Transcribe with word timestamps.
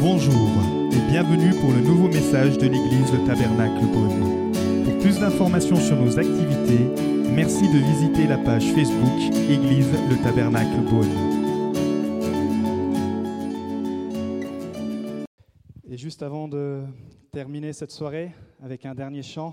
Bonjour 0.00 0.48
et 0.92 1.10
bienvenue 1.10 1.50
pour 1.60 1.72
le 1.72 1.80
nouveau 1.80 2.06
message 2.06 2.56
de 2.56 2.68
l'église 2.68 3.12
Le 3.12 3.26
Tabernacle 3.26 3.84
Beaune. 3.92 4.52
Pour 4.84 4.96
plus 5.00 5.18
d'informations 5.18 5.74
sur 5.74 5.96
nos 6.00 6.16
activités, 6.16 6.84
merci 7.34 7.66
de 7.66 7.78
visiter 7.78 8.28
la 8.28 8.38
page 8.38 8.64
Facebook 8.74 9.18
Église 9.50 9.90
Le 10.08 10.22
Tabernacle 10.22 10.82
Beaune. 10.88 11.08
Et 15.90 15.96
juste 15.96 16.22
avant 16.22 16.46
de 16.46 16.84
terminer 17.32 17.72
cette 17.72 17.90
soirée 17.90 18.32
avec 18.62 18.86
un 18.86 18.94
dernier 18.94 19.22
chant, 19.22 19.52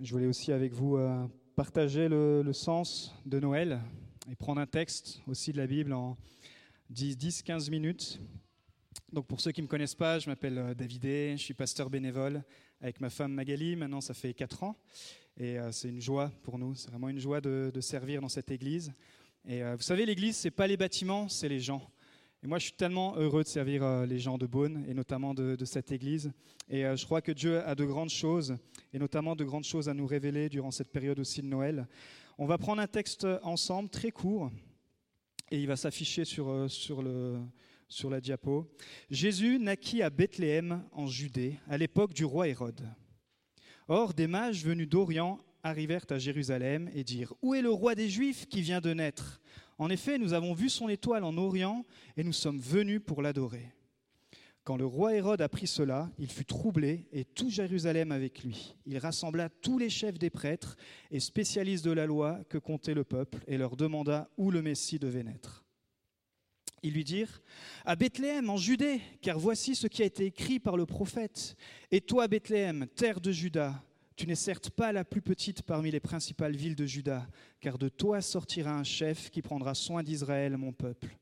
je 0.00 0.10
voulais 0.14 0.28
aussi 0.28 0.50
avec 0.52 0.72
vous 0.72 0.96
euh, 0.96 1.26
partager 1.56 2.08
le, 2.08 2.40
le 2.40 2.52
sens 2.54 3.14
de 3.26 3.38
Noël 3.38 3.82
et 4.30 4.34
prendre 4.34 4.62
un 4.62 4.66
texte 4.66 5.20
aussi 5.26 5.52
de 5.52 5.58
la 5.58 5.66
Bible 5.66 5.92
en 5.92 6.16
10-15 6.92 7.70
minutes. 7.70 8.20
Donc 9.12 9.26
pour 9.26 9.40
ceux 9.40 9.52
qui 9.52 9.60
ne 9.60 9.66
me 9.66 9.70
connaissent 9.70 9.94
pas, 9.94 10.18
je 10.18 10.28
m'appelle 10.28 10.58
euh, 10.58 10.74
Davidé, 10.74 11.34
je 11.36 11.42
suis 11.42 11.54
pasteur 11.54 11.90
bénévole 11.90 12.42
avec 12.80 13.00
ma 13.00 13.10
femme 13.10 13.32
Magali, 13.32 13.76
maintenant 13.76 14.00
ça 14.00 14.14
fait 14.14 14.32
4 14.32 14.62
ans. 14.62 14.76
Et 15.36 15.58
euh, 15.58 15.70
c'est 15.70 15.88
une 15.88 16.00
joie 16.00 16.32
pour 16.42 16.58
nous, 16.58 16.74
c'est 16.74 16.90
vraiment 16.90 17.10
une 17.10 17.18
joie 17.18 17.40
de, 17.40 17.70
servir 17.80 18.22
dans 18.22 18.28
cette 18.28 18.50
église. 18.50 18.92
Et 19.46 19.62
euh, 19.62 19.76
vous 19.76 19.82
savez, 19.82 20.06
l'église, 20.06 20.36
c'est 20.36 20.50
pas 20.50 20.66
les 20.66 20.76
bâtiments, 20.76 21.28
c'est 21.28 21.48
les 21.48 21.60
gens. 21.60 21.90
Et 22.42 22.46
moi, 22.46 22.58
je 22.58 22.64
suis 22.64 22.72
tellement 22.72 23.16
heureux 23.16 23.42
de 23.42 23.48
servir 23.48 24.06
les 24.06 24.18
gens 24.18 24.38
de 24.38 24.46
Beaune, 24.46 24.84
et 24.88 24.94
notamment 24.94 25.34
de, 25.34 25.64
cette 25.64 25.90
église. 25.90 26.30
Et 26.68 26.82
je 26.82 27.04
crois 27.04 27.20
que 27.20 27.32
Dieu 27.32 27.60
a 27.66 27.74
de 27.74 27.84
grandes 27.84 28.10
choses, 28.10 28.54
et 28.92 28.98
notamment 29.00 29.34
de 29.34 29.42
grandes 29.42 29.64
choses 29.64 29.88
à 29.88 29.94
nous 29.94 30.06
révéler 30.06 30.48
durant 30.48 30.70
cette 30.70 30.92
période 30.92 31.18
aussi 31.18 31.42
de 31.42 31.48
Noël. 31.48 31.88
On 32.38 32.46
va 32.46 32.56
prendre 32.56 32.80
un 32.80 32.86
texte 32.86 33.26
ensemble, 33.42 33.88
très 33.88 34.12
court, 34.12 34.52
et 35.50 35.58
il 35.58 35.66
va 35.66 35.76
s'afficher 35.76 36.24
sur, 36.24 36.48
euh, 36.48 36.68
sur, 36.68 37.04
sur 37.88 38.10
la 38.10 38.20
diapo. 38.20 38.70
Jésus 39.10 39.58
naquit 39.58 40.02
à 40.02 40.10
Bethléem, 40.10 40.84
en 40.92 41.06
Judée, 41.06 41.58
à 41.68 41.78
l'époque 41.78 42.12
du 42.12 42.24
roi 42.24 42.48
Hérode. 42.48 42.88
Or, 43.88 44.12
des 44.12 44.26
mages 44.26 44.64
venus 44.64 44.88
d'Orient 44.88 45.38
arrivèrent 45.62 46.06
à 46.10 46.18
Jérusalem 46.18 46.90
et 46.94 47.04
dirent 47.04 47.32
Où 47.42 47.54
est 47.54 47.62
le 47.62 47.70
roi 47.70 47.94
des 47.94 48.08
Juifs 48.08 48.46
qui 48.46 48.60
vient 48.60 48.80
de 48.80 48.92
naître? 48.92 49.40
En 49.78 49.90
effet, 49.90 50.18
nous 50.18 50.32
avons 50.32 50.54
vu 50.54 50.68
son 50.68 50.88
étoile 50.88 51.24
en 51.24 51.36
Orient 51.38 51.84
et 52.16 52.24
nous 52.24 52.32
sommes 52.32 52.58
venus 52.58 53.00
pour 53.04 53.22
l'adorer. 53.22 53.72
Quand 54.68 54.76
le 54.76 54.84
roi 54.84 55.14
Hérode 55.14 55.40
apprit 55.40 55.66
cela, 55.66 56.10
il 56.18 56.30
fut 56.30 56.44
troublé 56.44 57.06
et 57.10 57.24
tout 57.24 57.48
Jérusalem 57.48 58.12
avec 58.12 58.44
lui. 58.44 58.76
Il 58.84 58.98
rassembla 58.98 59.48
tous 59.48 59.78
les 59.78 59.88
chefs 59.88 60.18
des 60.18 60.28
prêtres 60.28 60.76
et 61.10 61.20
spécialistes 61.20 61.86
de 61.86 61.90
la 61.90 62.04
loi 62.04 62.40
que 62.50 62.58
comptait 62.58 62.92
le 62.92 63.02
peuple 63.02 63.38
et 63.46 63.56
leur 63.56 63.76
demanda 63.76 64.28
où 64.36 64.50
le 64.50 64.60
Messie 64.60 64.98
devait 64.98 65.22
naître. 65.22 65.64
Ils 66.82 66.92
lui 66.92 67.02
dirent 67.02 67.40
À 67.86 67.96
Bethléem, 67.96 68.50
en 68.50 68.58
Judée, 68.58 69.00
car 69.22 69.38
voici 69.38 69.74
ce 69.74 69.86
qui 69.86 70.02
a 70.02 70.04
été 70.04 70.26
écrit 70.26 70.60
par 70.60 70.76
le 70.76 70.84
prophète. 70.84 71.56
Et 71.90 72.02
toi, 72.02 72.28
Bethléem, 72.28 72.88
terre 72.94 73.22
de 73.22 73.32
Juda, 73.32 73.82
tu 74.16 74.26
n'es 74.26 74.34
certes 74.34 74.68
pas 74.68 74.92
la 74.92 75.06
plus 75.06 75.22
petite 75.22 75.62
parmi 75.62 75.90
les 75.90 76.00
principales 76.00 76.56
villes 76.56 76.76
de 76.76 76.84
Juda, 76.84 77.26
car 77.62 77.78
de 77.78 77.88
toi 77.88 78.20
sortira 78.20 78.78
un 78.78 78.84
chef 78.84 79.30
qui 79.30 79.40
prendra 79.40 79.72
soin 79.74 80.02
d'Israël, 80.02 80.58
mon 80.58 80.74
peuple. 80.74 81.16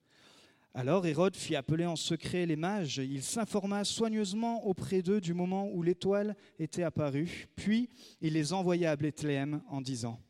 Alors 0.79 1.07
Hérode 1.07 1.37
fit 1.37 1.57
appeler 1.57 1.87
en 1.87 1.97
secret 1.97 2.45
les 2.45 2.55
mages, 2.55 2.99
il 2.99 3.23
s'informa 3.23 3.83
soigneusement 3.83 4.67
auprès 4.67 5.01
d'eux 5.01 5.23
du 5.23 5.33
moment 5.33 5.71
où 5.73 5.83
l'étoile 5.83 6.37
était 6.59 6.83
apparue, 6.83 7.49
puis 7.57 7.89
il 8.21 8.35
les 8.35 8.53
envoya 8.53 8.91
à 8.91 8.97
Bethléem 8.97 9.63
en 9.71 9.81
disant 9.81 10.21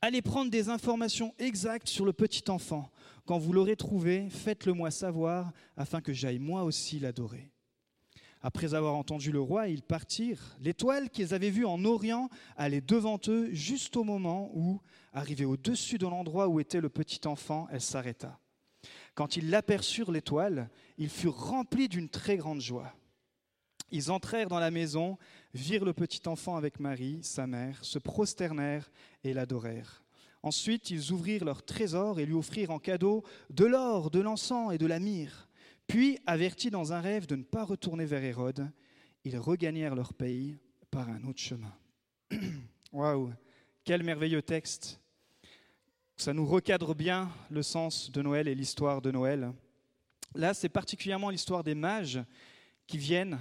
Allez 0.00 0.22
prendre 0.22 0.50
des 0.50 0.70
informations 0.70 1.34
exactes 1.38 1.90
sur 1.90 2.06
le 2.06 2.14
petit 2.14 2.50
enfant. 2.50 2.90
Quand 3.26 3.36
vous 3.36 3.52
l'aurez 3.52 3.76
trouvé, 3.76 4.30
faites-le 4.30 4.72
moi 4.72 4.90
savoir, 4.90 5.52
afin 5.76 6.00
que 6.00 6.14
j'aille 6.14 6.38
moi 6.38 6.62
aussi 6.62 6.98
l'adorer. 6.98 7.50
Après 8.40 8.72
avoir 8.72 8.94
entendu 8.94 9.30
le 9.30 9.42
roi, 9.42 9.68
ils 9.68 9.82
partirent. 9.82 10.56
L'étoile 10.58 11.10
qu'ils 11.10 11.34
avaient 11.34 11.50
vue 11.50 11.66
en 11.66 11.84
Orient 11.84 12.30
allait 12.56 12.80
devant 12.80 13.20
eux 13.28 13.50
juste 13.52 13.94
au 13.98 14.04
moment 14.04 14.50
où, 14.54 14.80
arrivée 15.12 15.44
au-dessus 15.44 15.98
de 15.98 16.06
l'endroit 16.06 16.48
où 16.48 16.60
était 16.60 16.80
le 16.80 16.88
petit 16.88 17.28
enfant, 17.28 17.68
elle 17.70 17.82
s'arrêta. 17.82 18.40
Quand 19.18 19.36
ils 19.36 19.50
l'aperçurent, 19.50 20.12
l'étoile, 20.12 20.70
ils 20.96 21.08
furent 21.08 21.34
remplis 21.36 21.88
d'une 21.88 22.08
très 22.08 22.36
grande 22.36 22.60
joie. 22.60 22.94
Ils 23.90 24.12
entrèrent 24.12 24.48
dans 24.48 24.60
la 24.60 24.70
maison, 24.70 25.18
virent 25.54 25.84
le 25.84 25.92
petit 25.92 26.28
enfant 26.28 26.54
avec 26.54 26.78
Marie, 26.78 27.18
sa 27.24 27.48
mère, 27.48 27.84
se 27.84 27.98
prosternèrent 27.98 28.88
et 29.24 29.34
l'adorèrent. 29.34 30.04
Ensuite, 30.44 30.90
ils 30.90 31.10
ouvrirent 31.10 31.44
leur 31.44 31.64
trésor 31.64 32.20
et 32.20 32.26
lui 32.26 32.34
offrirent 32.34 32.70
en 32.70 32.78
cadeau 32.78 33.24
de 33.50 33.64
l'or, 33.64 34.12
de 34.12 34.20
l'encens 34.20 34.72
et 34.72 34.78
de 34.78 34.86
la 34.86 35.00
myrrhe. 35.00 35.48
Puis, 35.88 36.20
avertis 36.24 36.70
dans 36.70 36.92
un 36.92 37.00
rêve 37.00 37.26
de 37.26 37.34
ne 37.34 37.42
pas 37.42 37.64
retourner 37.64 38.04
vers 38.04 38.22
Hérode, 38.22 38.70
ils 39.24 39.36
regagnèrent 39.36 39.96
leur 39.96 40.14
pays 40.14 40.60
par 40.92 41.08
un 41.08 41.24
autre 41.24 41.40
chemin. 41.40 41.74
Waouh, 42.92 43.32
quel 43.82 44.04
merveilleux 44.04 44.42
texte! 44.42 45.00
Ça 46.20 46.34
nous 46.34 46.46
recadre 46.46 46.96
bien 46.96 47.30
le 47.48 47.62
sens 47.62 48.10
de 48.10 48.22
Noël 48.22 48.48
et 48.48 48.54
l'histoire 48.56 49.00
de 49.00 49.12
Noël. 49.12 49.52
Là, 50.34 50.52
c'est 50.52 50.68
particulièrement 50.68 51.30
l'histoire 51.30 51.62
des 51.62 51.76
mages 51.76 52.18
qui 52.88 52.98
viennent 52.98 53.38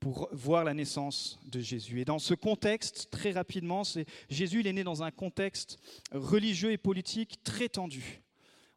pour 0.00 0.26
voir 0.32 0.64
la 0.64 0.72
naissance 0.72 1.38
de 1.44 1.60
Jésus. 1.60 2.00
Et 2.00 2.06
dans 2.06 2.18
ce 2.18 2.32
contexte, 2.32 3.10
très 3.10 3.32
rapidement, 3.32 3.82
Jésus 4.30 4.60
il 4.60 4.66
est 4.66 4.72
né 4.72 4.82
dans 4.82 5.02
un 5.02 5.10
contexte 5.10 5.78
religieux 6.10 6.72
et 6.72 6.78
politique 6.78 7.44
très 7.44 7.68
tendu. 7.68 8.22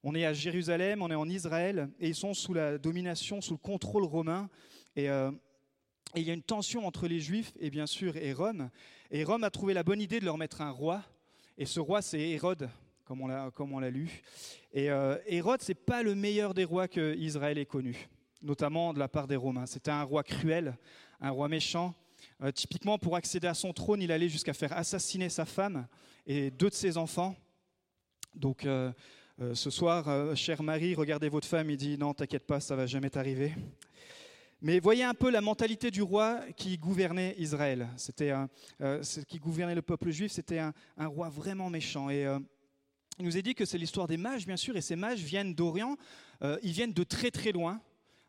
On 0.04 0.16
est 0.16 0.26
à 0.26 0.34
Jérusalem, 0.34 1.02
on 1.02 1.10
est 1.10 1.16
en 1.16 1.30
Israël, 1.30 1.90
et 2.02 2.10
ils 2.10 2.16
sont 2.16 2.34
sous 2.34 2.54
la 2.54 2.78
domination, 2.78 3.40
sous 3.40 3.54
le 3.54 3.58
contrôle 3.58 4.04
romain. 4.04 4.50
Et, 4.98 5.10
euh, 5.10 5.32
il 6.18 6.24
y 6.24 6.30
a 6.30 6.34
une 6.34 6.44
tension 6.44 6.86
entre 6.86 7.08
les 7.08 7.22
Juifs 7.22 7.54
et 7.58 7.70
bien 7.70 7.88
sûr 7.88 8.18
et 8.18 8.34
Rome. 8.34 8.70
Et 9.12 9.24
Rome 9.24 9.46
a 9.46 9.50
trouvé 9.50 9.74
la 9.74 9.84
bonne 9.84 10.02
idée 10.02 10.20
de 10.20 10.26
leur 10.26 10.38
mettre 10.38 10.60
un 10.60 10.72
roi. 10.72 11.02
Et 11.58 11.66
ce 11.66 11.80
roi, 11.80 12.02
c'est 12.02 12.20
Hérode, 12.20 12.70
comme 13.06 13.22
on 13.22 13.28
l'a, 13.28 13.50
on 13.60 13.80
lu. 13.80 14.22
Et 14.72 14.90
euh, 14.90 15.18
Hérode, 15.26 15.62
c'est 15.62 15.74
pas 15.74 16.04
le 16.04 16.16
meilleur 16.16 16.54
des 16.54 16.64
rois 16.64 16.88
que 16.88 17.16
Israël 17.16 17.58
ait 17.58 17.66
connu, 17.66 18.10
notamment 18.42 18.94
de 18.94 19.00
la 19.00 19.08
part 19.08 19.28
des 19.28 19.36
Romains. 19.36 19.66
C'était 19.66 19.92
un 19.92 20.04
roi 20.04 20.24
cruel, 20.24 20.78
un 21.20 21.32
roi 21.32 21.48
méchant. 21.48 21.94
Euh, 22.42 22.52
typiquement, 22.52 22.98
pour 22.98 23.16
accéder 23.16 23.48
à 23.48 23.54
son 23.54 23.74
trône, 23.74 24.02
il 24.02 24.12
allait 24.12 24.30
jusqu'à 24.30 24.54
faire 24.54 24.74
assassiner 24.74 25.30
sa 25.30 25.46
femme 25.46 25.88
et 26.26 26.52
deux 26.52 26.70
de 26.70 26.74
ses 26.74 26.98
enfants. 26.98 27.36
Donc, 28.36 28.66
euh, 28.66 28.92
euh, 29.42 29.56
ce 29.56 29.70
soir, 29.70 30.36
chère 30.36 30.64
Marie, 30.64 30.96
regardez 30.96 31.30
votre 31.30 31.48
femme, 31.48 31.70
il 31.70 31.78
dit 31.78 31.98
non, 31.98 32.14
t'inquiète 32.14 32.46
pas, 32.46 32.60
ça 32.60 32.76
va 32.76 32.86
jamais 32.86 33.10
t'arriver. 33.10 33.54
Mais 34.62 34.80
voyez 34.80 35.04
un 35.04 35.14
peu 35.14 35.30
la 35.30 35.42
mentalité 35.42 35.92
du 35.92 36.02
roi 36.02 36.40
qui 36.56 36.78
gouvernait 36.78 37.36
Israël. 37.38 37.90
C'était 37.98 38.32
qui 39.28 39.38
gouvernait 39.38 39.76
le 39.76 39.82
peuple 39.82 40.10
juif. 40.10 40.32
C'était 40.32 40.60
un, 40.60 40.74
roi 40.98 41.28
vraiment 41.28 41.70
méchant. 41.70 42.10
Et 42.10 42.26
il 43.20 43.26
nous 43.26 43.38
est 43.38 43.44
dit 43.44 43.54
que 43.54 43.66
c'est 43.66 43.78
l'histoire 43.78 44.08
des 44.08 44.18
mages, 44.18 44.46
bien 44.46 44.58
sûr, 44.58 44.76
et 44.76 44.82
ces 44.82 44.96
mages 44.96 45.20
viennent 45.20 45.54
d'Orient. 45.54 45.98
Euh, 46.42 46.58
ils 46.64 46.72
viennent 46.72 46.94
de 46.94 47.04
très 47.04 47.30
très 47.30 47.52
loin, 47.52 47.80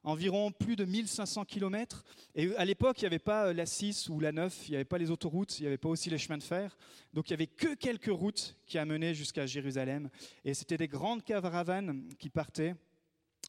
environ 0.03 0.53
plus 0.53 0.77
de 0.77 0.84
1500 0.84 1.47
kilomètres. 1.47 2.05
Et 2.34 2.55
à 2.56 2.65
l'époque, 2.65 3.00
il 3.00 3.05
n'y 3.05 3.06
avait 3.06 3.19
pas 3.19 3.47
euh, 3.47 3.55
la 3.55 3.65
6 3.65 4.11
ou 4.11 4.21
la 4.21 4.33
9, 4.33 4.69
il 4.69 4.71
n'y 4.72 4.77
avait 4.77 4.84
pas 4.84 4.99
les 4.99 5.11
autoroutes, 5.11 5.59
il 5.59 5.62
n'y 5.62 5.69
avait 5.69 5.78
pas 5.78 5.89
aussi 5.89 6.11
les 6.11 6.19
chemins 6.19 6.37
de 6.37 6.43
fer. 6.43 6.77
Donc 7.15 7.31
il 7.31 7.33
n'y 7.33 7.34
avait 7.34 7.47
que 7.47 7.75
quelques 7.75 8.12
routes 8.12 8.56
qui 8.67 8.77
amenaient 8.77 9.15
jusqu'à 9.15 9.47
Jérusalem. 9.47 10.11
Et 10.45 10.53
c'était 10.53 10.77
des 10.77 10.89
grandes 10.89 11.25
caravanes 11.25 12.06
qui 12.19 12.28
partaient 12.28 12.75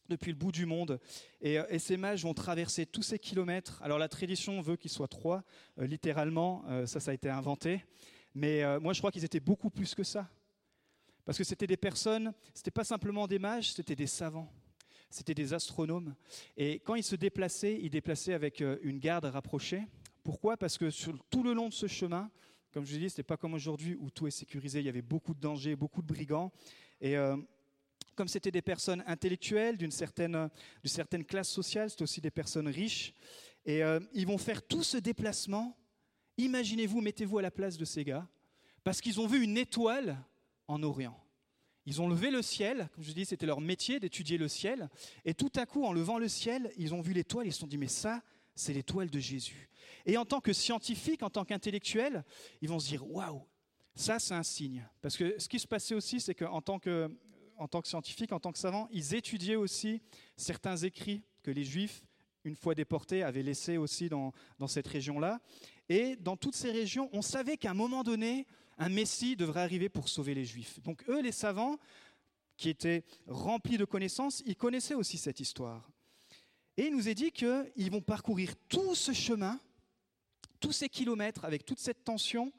depuis 0.08 0.30
le 0.30 0.38
bout 0.38 0.52
du 0.52 0.64
monde. 0.64 0.98
Et, 1.42 1.58
euh, 1.58 1.78
ces 1.78 1.98
mages 1.98 2.22
vont 2.22 2.34
traverser 2.34 2.86
tous 2.86 3.02
ces 3.02 3.18
kilomètres. 3.18 3.82
Alors 3.82 3.98
la 3.98 4.08
tradition 4.08 4.62
veut 4.62 4.76
qu'ils 4.76 4.90
soient 4.90 5.08
trois, 5.08 5.44
littéralement, 5.76 6.64
ça, 6.86 6.98
ça 6.98 7.10
a 7.10 7.14
été 7.14 7.28
inventé. 7.28 7.84
Mais 8.34 8.62
moi, 8.80 8.92
je 8.92 9.00
crois 9.00 9.10
qu'ils 9.10 9.24
étaient 9.24 9.40
beaucoup 9.40 9.70
plus 9.70 9.94
que 9.94 10.02
ça. 10.02 10.28
Parce 11.26 11.36
que 11.36 11.44
c'était 11.44 11.66
des 11.66 11.76
personnes, 11.76 12.32
c'était 12.54 12.70
pas 12.70 12.84
simplement 12.84 13.26
des 13.26 13.40
mages, 13.40 13.72
c'était 13.72 13.96
des 13.96 14.06
savants. 14.06 14.50
C'était 15.10 15.34
des 15.34 15.52
astronomes. 15.52 16.14
Et 16.56 16.78
quand 16.80 16.94
ils 16.94 17.02
se 17.02 17.16
déplaçaient, 17.16 17.78
ils 17.82 17.90
déplaçaient 17.90 18.32
avec 18.32 18.60
euh, 18.60 18.78
une 18.82 18.98
garde 18.98 19.24
rapprochée. 19.24 19.82
Pourquoi? 20.22 20.56
Parce 20.56 20.78
que 20.78 20.88
sur 20.90 21.18
tout 21.28 21.42
le 21.42 21.52
long 21.52 21.68
de 21.68 21.74
ce 21.74 21.88
chemin, 21.88 22.30
comme 22.72 22.84
je 22.84 22.92
vous 22.92 22.98
dis, 22.98 23.10
ce 23.10 23.14
n'était 23.14 23.22
pas 23.24 23.36
comme 23.36 23.54
aujourd'hui 23.54 23.96
où 23.98 24.10
tout 24.10 24.26
est 24.26 24.32
sécurisé, 24.32 24.80
il 24.80 24.86
y 24.86 24.88
avait 24.88 25.02
beaucoup 25.02 25.34
de 25.34 25.40
dangers, 25.40 25.74
beaucoup 25.74 26.00
de 26.00 26.06
brigands. 26.06 26.52
Et 27.00 27.16
euh, 27.16 27.36
comme 28.14 28.28
c'était 28.28 28.52
des 28.52 28.62
personnes 28.62 29.02
intellectuelles 29.06 29.76
d'une 29.76 29.90
certaine, 29.90 30.48
d'une 30.82 30.92
certaine 30.92 31.24
classe 31.24 31.48
sociale, 31.48 31.90
c'était 31.90 32.02
aussi 32.02 32.20
des 32.20 32.30
personnes 32.30 32.68
riches. 32.68 33.14
Et 33.64 33.82
euh, 33.82 33.98
ils 34.12 34.26
vont 34.26 34.38
faire 34.38 34.62
tout 34.62 34.84
ce 34.84 34.96
déplacement. 34.96 35.76
Imaginez-vous, 36.38 37.00
mettez-vous 37.00 37.38
à 37.38 37.42
la 37.42 37.50
place 37.50 37.76
de 37.76 37.84
ces 37.84 38.04
gars, 38.04 38.28
parce 38.84 39.00
qu'ils 39.00 39.20
ont 39.20 39.26
vu 39.26 39.42
une 39.42 39.56
étoile 39.56 40.18
en 40.68 40.82
Orient. 40.82 41.18
Ils 41.86 42.02
ont 42.02 42.08
levé 42.08 42.30
le 42.30 42.42
ciel, 42.42 42.88
comme 42.94 43.04
je 43.04 43.12
dis, 43.12 43.24
c'était 43.24 43.46
leur 43.46 43.60
métier 43.60 44.00
d'étudier 44.00 44.38
le 44.38 44.48
ciel. 44.48 44.90
Et 45.24 45.34
tout 45.34 45.52
à 45.54 45.66
coup, 45.66 45.84
en 45.84 45.92
levant 45.92 46.18
le 46.18 46.28
ciel, 46.28 46.72
ils 46.76 46.92
ont 46.94 47.00
vu 47.00 47.12
l'étoile, 47.12 47.46
ils 47.46 47.52
se 47.52 47.60
sont 47.60 47.66
dit, 47.68 47.78
mais 47.78 47.86
ça, 47.86 48.22
c'est 48.56 48.72
l'étoile 48.72 49.08
de 49.08 49.20
Jésus. 49.20 49.70
Et 50.04 50.16
en 50.16 50.24
tant 50.24 50.40
que 50.40 50.52
scientifiques, 50.52 51.22
en 51.22 51.30
tant 51.30 51.44
qu'intellectuels, 51.44 52.24
ils 52.60 52.68
vont 52.68 52.80
se 52.80 52.88
dire, 52.88 53.08
waouh, 53.08 53.42
ça, 53.94 54.18
c'est 54.18 54.34
un 54.34 54.42
signe. 54.42 54.86
Parce 55.00 55.16
que 55.16 55.38
ce 55.38 55.48
qui 55.48 55.60
se 55.60 55.66
passait 55.66 55.94
aussi, 55.94 56.20
c'est 56.20 56.34
qu'en 56.34 56.60
tant 56.60 56.78
que 56.78 57.10
en 57.58 57.68
tant 57.68 57.80
que 57.80 57.88
scientifiques, 57.88 58.32
en 58.32 58.40
tant 58.40 58.52
que 58.52 58.58
savants, 58.58 58.86
ils 58.92 59.14
étudiaient 59.14 59.56
aussi 59.56 60.02
certains 60.36 60.76
écrits 60.76 61.22
que 61.42 61.50
les 61.50 61.64
Juifs, 61.64 62.04
une 62.44 62.54
fois 62.54 62.74
déportés, 62.74 63.22
avaient 63.22 63.42
laissés 63.42 63.78
aussi 63.78 64.10
dans 64.10 64.32
cette 64.66 64.86
région-là. 64.86 65.40
Et 65.88 66.16
dans 66.16 66.36
toutes 66.36 66.54
ces 66.54 66.70
régions, 66.70 67.08
on 67.12 67.22
savait 67.22 67.56
qu'à 67.56 67.70
un 67.70 67.74
moment 67.74 68.02
donné, 68.02 68.46
un 68.78 68.88
Messie 68.88 69.36
devrait 69.36 69.62
arriver 69.62 69.88
pour 69.88 70.08
sauver 70.08 70.34
les 70.34 70.44
Juifs. 70.44 70.80
Donc 70.82 71.04
eux, 71.08 71.20
les 71.20 71.32
savants, 71.32 71.78
qui 72.56 72.68
étaient 72.68 73.04
remplis 73.26 73.78
de 73.78 73.84
connaissances, 73.84 74.42
ils 74.46 74.56
connaissaient 74.56 74.94
aussi 74.94 75.18
cette 75.18 75.40
histoire. 75.40 75.90
Et 76.76 76.86
il 76.86 76.96
nous 76.96 77.08
est 77.08 77.14
dit 77.14 77.30
qu'ils 77.30 77.90
vont 77.90 78.00
parcourir 78.00 78.54
tout 78.68 78.94
ce 78.94 79.12
chemin, 79.12 79.58
tous 80.60 80.72
ces 80.72 80.88
kilomètres, 80.88 81.44
avec 81.44 81.64
toute 81.64 81.78
cette 81.78 82.04
tension, 82.04 82.52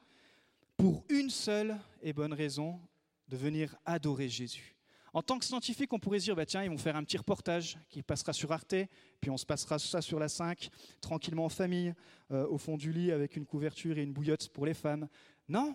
pour 0.76 1.04
une 1.08 1.30
seule 1.30 1.76
et 2.02 2.12
bonne 2.12 2.32
raison, 2.32 2.80
de 3.28 3.36
venir 3.36 3.76
adorer 3.84 4.28
Jésus. 4.28 4.76
En 5.12 5.22
tant 5.22 5.38
que 5.38 5.44
scientifique, 5.44 5.92
on 5.92 5.98
pourrait 5.98 6.20
se 6.20 6.24
dire, 6.24 6.36
bah 6.36 6.46
tiens, 6.46 6.62
ils 6.62 6.70
vont 6.70 6.78
faire 6.78 6.96
un 6.96 7.02
petit 7.02 7.16
reportage 7.16 7.78
qui 7.88 8.02
passera 8.02 8.32
sur 8.32 8.52
Arte, 8.52 8.74
puis 9.20 9.30
on 9.30 9.36
se 9.36 9.46
passera 9.46 9.78
ça 9.78 10.00
sur 10.00 10.18
la 10.18 10.28
5, 10.28 10.68
tranquillement 11.00 11.46
en 11.46 11.48
famille, 11.48 11.94
euh, 12.30 12.46
au 12.46 12.58
fond 12.58 12.76
du 12.76 12.92
lit, 12.92 13.10
avec 13.10 13.36
une 13.36 13.46
couverture 13.46 13.98
et 13.98 14.02
une 14.02 14.12
bouillotte 14.12 14.48
pour 14.50 14.66
les 14.66 14.74
femmes. 14.74 15.08
Non, 15.48 15.74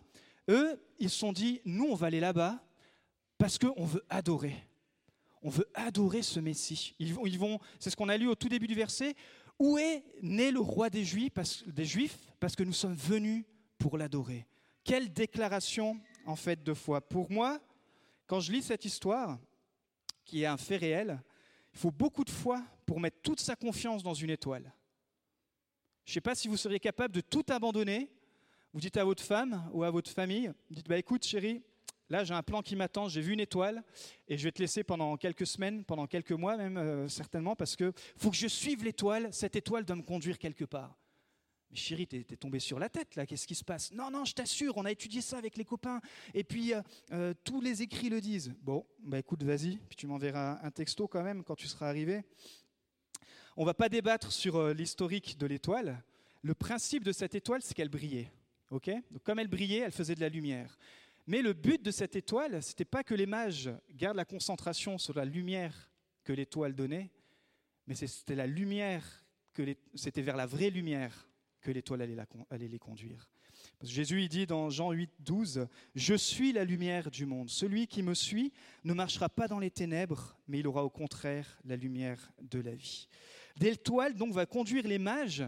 eux, 0.49 0.81
ils 0.99 1.09
se 1.09 1.17
sont 1.17 1.33
dit, 1.33 1.61
nous, 1.65 1.85
on 1.85 1.95
va 1.95 2.07
aller 2.07 2.19
là-bas 2.19 2.63
parce 3.37 3.57
qu'on 3.57 3.85
veut 3.85 4.03
adorer. 4.09 4.55
On 5.41 5.49
veut 5.49 5.69
adorer 5.73 6.21
ce 6.21 6.39
Messie. 6.39 6.95
Ils 6.99 7.13
vont, 7.13 7.59
c'est 7.79 7.89
ce 7.89 7.95
qu'on 7.95 8.09
a 8.09 8.17
lu 8.17 8.27
au 8.27 8.35
tout 8.35 8.49
début 8.49 8.67
du 8.67 8.75
verset. 8.75 9.15
Où 9.59 9.77
est 9.77 10.03
né 10.21 10.51
le 10.51 10.59
roi 10.59 10.89
des 10.89 11.03
Juifs 11.03 11.31
parce, 11.31 11.63
des 11.67 11.85
Juifs? 11.85 12.17
Parce 12.39 12.55
que 12.55 12.63
nous 12.63 12.73
sommes 12.73 12.95
venus 12.95 13.45
pour 13.77 13.97
l'adorer. 13.97 14.47
Quelle 14.83 15.11
déclaration 15.11 15.99
en 16.25 16.35
fait 16.35 16.63
de 16.63 16.73
foi. 16.73 17.01
Pour 17.01 17.31
moi, 17.31 17.59
quand 18.27 18.39
je 18.39 18.51
lis 18.51 18.63
cette 18.63 18.85
histoire, 18.85 19.39
qui 20.25 20.43
est 20.43 20.45
un 20.45 20.57
fait 20.57 20.77
réel, 20.77 21.21
il 21.73 21.79
faut 21.79 21.91
beaucoup 21.91 22.23
de 22.23 22.29
foi 22.29 22.63
pour 22.85 22.99
mettre 22.99 23.21
toute 23.21 23.39
sa 23.39 23.55
confiance 23.55 24.03
dans 24.03 24.13
une 24.13 24.29
étoile. 24.29 24.73
Je 26.05 26.11
ne 26.11 26.13
sais 26.15 26.21
pas 26.21 26.35
si 26.35 26.47
vous 26.47 26.57
seriez 26.57 26.79
capable 26.79 27.13
de 27.13 27.21
tout 27.21 27.45
abandonner. 27.49 28.09
Vous 28.73 28.79
dites 28.79 28.97
à 28.97 29.03
votre 29.03 29.21
femme 29.21 29.69
ou 29.71 29.83
à 29.83 29.91
votre 29.91 30.09
famille, 30.09 30.51
dites, 30.71 30.87
bah, 30.87 30.97
écoute 30.97 31.23
chérie, 31.23 31.61
là 32.09 32.23
j'ai 32.23 32.33
un 32.33 32.41
plan 32.41 32.63
qui 32.63 32.75
m'attend, 32.75 33.07
j'ai 33.07 33.21
vu 33.21 33.33
une 33.33 33.39
étoile, 33.39 33.83
et 34.27 34.35
je 34.35 34.43
vais 34.45 34.51
te 34.51 34.59
laisser 34.59 34.83
pendant 34.83 35.15
quelques 35.15 35.45
semaines, 35.45 35.85
pendant 35.85 36.07
quelques 36.07 36.31
mois 36.31 36.57
même 36.57 36.77
euh, 36.77 37.07
certainement, 37.07 37.55
parce 37.55 37.75
que 37.75 37.93
faut 38.17 38.31
que 38.31 38.35
je 38.35 38.47
suive 38.47 38.83
l'étoile, 38.83 39.31
cette 39.31 39.55
étoile 39.55 39.85
doit 39.85 39.95
me 39.95 40.01
conduire 40.01 40.39
quelque 40.39 40.65
part. 40.65 40.97
Mais 41.69 41.77
chérie, 41.77 42.07
t'es, 42.07 42.23
tombé 42.35 42.57
sur 42.57 42.79
la 42.79 42.89
tête 42.89 43.15
là, 43.15 43.27
qu'est-ce 43.27 43.45
qui 43.45 43.53
se 43.53 43.63
passe? 43.63 43.91
Non, 43.91 44.09
non, 44.09 44.25
je 44.25 44.33
t'assure, 44.33 44.75
on 44.75 44.85
a 44.85 44.91
étudié 44.91 45.21
ça 45.21 45.37
avec 45.37 45.55
les 45.55 45.65
copains, 45.65 46.01
et 46.33 46.43
puis 46.43 46.73
euh, 46.73 46.81
euh, 47.11 47.35
tous 47.43 47.61
les 47.61 47.83
écrits 47.83 48.09
le 48.09 48.21
disent. 48.21 48.55
Bon, 48.63 48.87
bah 49.03 49.19
écoute, 49.19 49.43
vas-y, 49.43 49.77
puis 49.87 49.97
tu 49.97 50.07
m'enverras 50.07 50.57
un 50.63 50.71
texto 50.71 51.07
quand 51.07 51.21
même 51.21 51.43
quand 51.43 51.55
tu 51.55 51.67
seras 51.67 51.89
arrivé. 51.89 52.23
On 53.55 53.65
va 53.65 53.75
pas 53.75 53.87
débattre 53.87 54.31
sur 54.31 54.69
l'historique 54.69 55.37
de 55.37 55.45
l'étoile. 55.45 56.03
Le 56.41 56.55
principe 56.55 57.03
de 57.03 57.11
cette 57.11 57.35
étoile, 57.35 57.61
c'est 57.61 57.75
qu'elle 57.75 57.89
brillait. 57.89 58.31
Donc 59.11 59.23
comme 59.23 59.39
elle 59.39 59.47
brillait, 59.47 59.79
elle 59.79 59.91
faisait 59.91 60.15
de 60.15 60.21
la 60.21 60.29
lumière. 60.29 60.77
Mais 61.27 61.41
le 61.41 61.53
but 61.53 61.81
de 61.81 61.91
cette 61.91 62.15
étoile, 62.15 62.61
c'était 62.61 62.85
pas 62.85 63.03
que 63.03 63.13
les 63.13 63.25
mages 63.25 63.71
gardent 63.91 64.17
la 64.17 64.25
concentration 64.25 64.97
sur 64.97 65.13
la 65.13 65.25
lumière 65.25 65.91
que 66.23 66.33
l'étoile 66.33 66.75
donnait, 66.75 67.11
mais 67.87 67.95
c'était 67.95 68.35
la 68.35 68.47
lumière 68.47 69.25
que 69.53 69.75
c'était 69.93 70.21
vers 70.21 70.35
la 70.35 70.45
vraie 70.45 70.69
lumière 70.69 71.29
que 71.61 71.71
l'étoile 71.71 72.01
allait, 72.49 72.67
les 72.67 72.79
conduire. 72.79 73.29
Jésus 73.81 74.23
il 74.23 74.29
dit 74.29 74.45
dans 74.45 74.69
Jean 74.69 74.91
8, 74.91 75.11
12, 75.19 75.67
Je 75.95 76.15
suis 76.15 76.51
la 76.51 76.65
lumière 76.65 77.11
du 77.11 77.25
monde. 77.25 77.49
Celui 77.49 77.87
qui 77.87 78.01
me 78.03 78.13
suit 78.13 78.51
ne 78.83 78.93
marchera 78.93 79.29
pas 79.29 79.47
dans 79.47 79.59
les 79.59 79.71
ténèbres, 79.71 80.37
mais 80.47 80.59
il 80.59 80.67
aura 80.67 80.83
au 80.83 80.89
contraire 80.89 81.57
la 81.63 81.77
lumière 81.77 82.31
de 82.41 82.59
la 82.59 82.75
vie. 82.75 83.07
L'étoile 83.57 84.15
donc 84.15 84.33
va 84.33 84.45
conduire 84.45 84.87
les 84.87 84.99
mages 84.99 85.43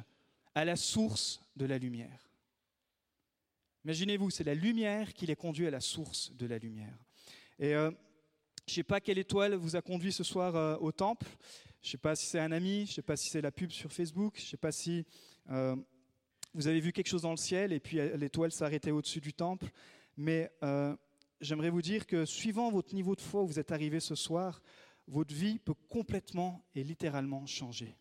à 0.53 0.63
la 0.63 0.77
source 0.77 1.41
de 1.55 1.65
la 1.65 1.77
lumière. 1.77 2.34
Imaginez-vous, 3.85 4.31
c'est 4.31 4.43
la 4.43 4.55
lumière 4.55 5.13
qui 5.13 5.27
les 5.27 5.35
conduit 5.35 5.67
à 5.67 5.69
la 5.69 5.79
source 5.79 6.31
de 6.33 6.47
la 6.47 6.57
lumière. 6.57 6.97
Et 7.59 7.75
euh, 7.75 7.91
je 8.65 8.71
ne 8.71 8.75
sais 8.77 8.83
pas 8.83 8.99
quelle 8.99 9.19
étoile 9.19 9.53
vous 9.53 9.75
a 9.75 9.81
conduit 9.83 10.11
ce 10.11 10.23
soir 10.23 10.55
euh, 10.55 10.75
au 10.77 10.91
temple. 10.91 11.27
Je 11.83 11.89
ne 11.89 11.91
sais 11.91 11.97
pas 11.99 12.15
si 12.15 12.25
c'est 12.25 12.39
un 12.39 12.51
ami, 12.51 12.87
je 12.87 12.91
ne 12.91 12.95
sais 12.95 13.01
pas 13.03 13.15
si 13.15 13.29
c'est 13.29 13.41
la 13.41 13.51
pub 13.51 13.69
sur 13.69 13.93
Facebook, 13.93 14.37
je 14.37 14.41
ne 14.41 14.47
sais 14.47 14.57
pas 14.57 14.71
si 14.71 15.05
euh, 15.51 15.75
vous 16.55 16.65
avez 16.65 16.79
vu 16.79 16.93
quelque 16.93 17.05
chose 17.05 17.21
dans 17.21 17.29
le 17.29 17.37
ciel 17.37 17.71
et 17.73 17.79
puis 17.79 17.97
l'étoile 18.17 18.51
s'arrêtait 18.51 18.89
au-dessus 18.89 19.21
du 19.21 19.33
temple. 19.33 19.67
Mais 20.17 20.49
j'aimerais 21.39 21.69
vous 21.69 21.83
dire 21.83 22.07
que 22.07 22.25
suivant 22.25 22.71
votre 22.71 22.95
niveau 22.95 23.15
de 23.15 23.21
foi 23.21 23.43
où 23.43 23.47
vous 23.47 23.59
êtes 23.59 23.71
arrivé 23.71 23.99
ce 23.99 24.15
soir, 24.15 24.63
votre 25.07 25.35
vie 25.35 25.59
peut 25.59 25.75
complètement 25.89 26.65
et 26.73 26.83
littéralement 26.83 27.45
changer. 27.45 27.95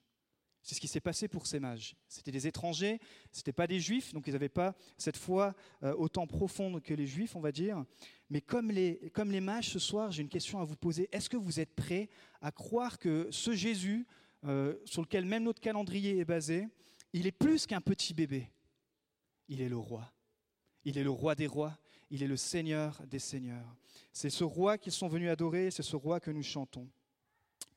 C'est 0.65 0.75
ce 0.75 0.81
qui 0.81 0.89
s'est 0.89 0.99
passé 0.99 1.29
pour 1.29 1.47
ces 1.47 1.61
mages. 1.61 1.95
C'était 2.09 2.33
des 2.33 2.49
étrangers, 2.49 2.99
ce 3.31 3.39
n'étaient 3.39 3.53
pas 3.53 3.67
des 3.67 3.79
juifs, 3.79 4.13
donc 4.13 4.27
ils 4.27 4.33
n'avaient 4.33 4.49
pas 4.49 4.75
cette 4.99 5.19
foi 5.19 5.55
euh, 5.83 5.95
autant 5.95 6.27
profonde 6.27 6.83
que 6.83 6.95
les 6.95 7.07
juifs, 7.07 7.37
on 7.37 7.41
va 7.41 7.53
dire. 7.53 7.85
Mais 8.31 8.41
comme 8.41 8.71
les, 8.71 9.11
comme 9.13 9.31
les 9.31 9.43
mages 9.43 9.69
ce 9.69 9.79
soir, 9.79 10.11
j'ai 10.11 10.23
une 10.23 10.29
question 10.29 10.61
à 10.61 10.65
vous 10.65 10.75
poser. 10.75 11.09
Est-ce 11.13 11.29
que 11.29 11.37
vous 11.37 11.61
êtes 11.61 11.75
prêts 11.75 12.09
à 12.41 12.51
croire 12.51 12.99
que 12.99 13.29
ce 13.31 13.53
Jésus, 13.53 14.07
sur 14.85 15.03
lequel 15.03 15.27
même 15.27 15.45
notre 15.45 15.61
calendrier 15.61 16.19
est 16.19 16.25
basé, 16.25 16.67
il 17.13 17.27
est 17.27 17.33
plus 17.33 17.67
qu'un 17.67 17.81
petit 17.81 18.15
bébé? 18.15 18.51
Il 19.49 19.61
est 19.61 19.69
le 19.69 19.77
roi. 19.77 20.11
Il 20.85 20.99
est 20.99 21.05
le 21.05 21.11
roi 21.11 21.35
des 21.35 21.47
rois. 21.47 21.79
Il 22.11 22.23
est 22.23 22.27
le 22.27 22.37
Seigneur 22.37 23.03
des 23.07 23.19
seigneurs. 23.19 23.77
C'est 24.13 24.31
ce 24.31 24.45
roi 24.45 24.79
qu'ils 24.79 24.93
sont 24.93 25.09
venus 25.09 25.29
adorer, 25.29 25.71
c'est 25.71 25.83
ce 25.83 25.97
roi 25.97 26.21
que 26.21 26.31
nous 26.31 26.43
chantons. 26.43 26.89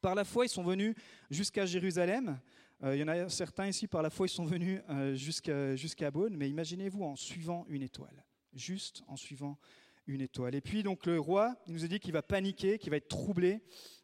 Par 0.01 0.15
la 0.15 0.23
foi, 0.23 0.45
ils 0.45 0.49
sont 0.49 0.63
venus 0.63 0.95
jusqu'à 1.29 1.65
Jérusalem. 1.65 2.39
Euh, 2.83 2.95
il 2.95 3.00
y 3.00 3.03
en 3.03 3.07
a 3.07 3.29
certains 3.29 3.68
ici, 3.68 3.88
par 3.88 4.01
la 4.01 4.09
foi, 4.09 4.27
ils 4.27 4.29
sont 4.29 4.45
venus 4.45 4.81
euh, 4.89 5.15
jusqu'à 5.15 6.12
Beaune. 6.12 6.35
Mais 6.35 6.50
imaginez-vous 6.50 7.03
en 7.03 7.15
suivant 7.15 7.65
une 7.69 7.81
étoile. 7.81 8.24
Juste 8.53 9.03
en 9.07 9.15
suivant 9.15 9.57
une 10.06 10.21
étoile. 10.21 10.56
Et 10.56 10.62
puis, 10.62 10.83
donc, 10.83 11.06
le 11.06 11.19
roi, 11.19 11.56
il 11.68 11.74
nous 11.74 11.83
a 11.83 11.88
dit 11.88 12.00
qu'il 12.00 12.13
va 12.13 12.21
paniquer, 12.21 12.77
qu'il 12.77 12.91
va 12.91 12.97
être 12.97 13.07
troublé. 13.07 13.62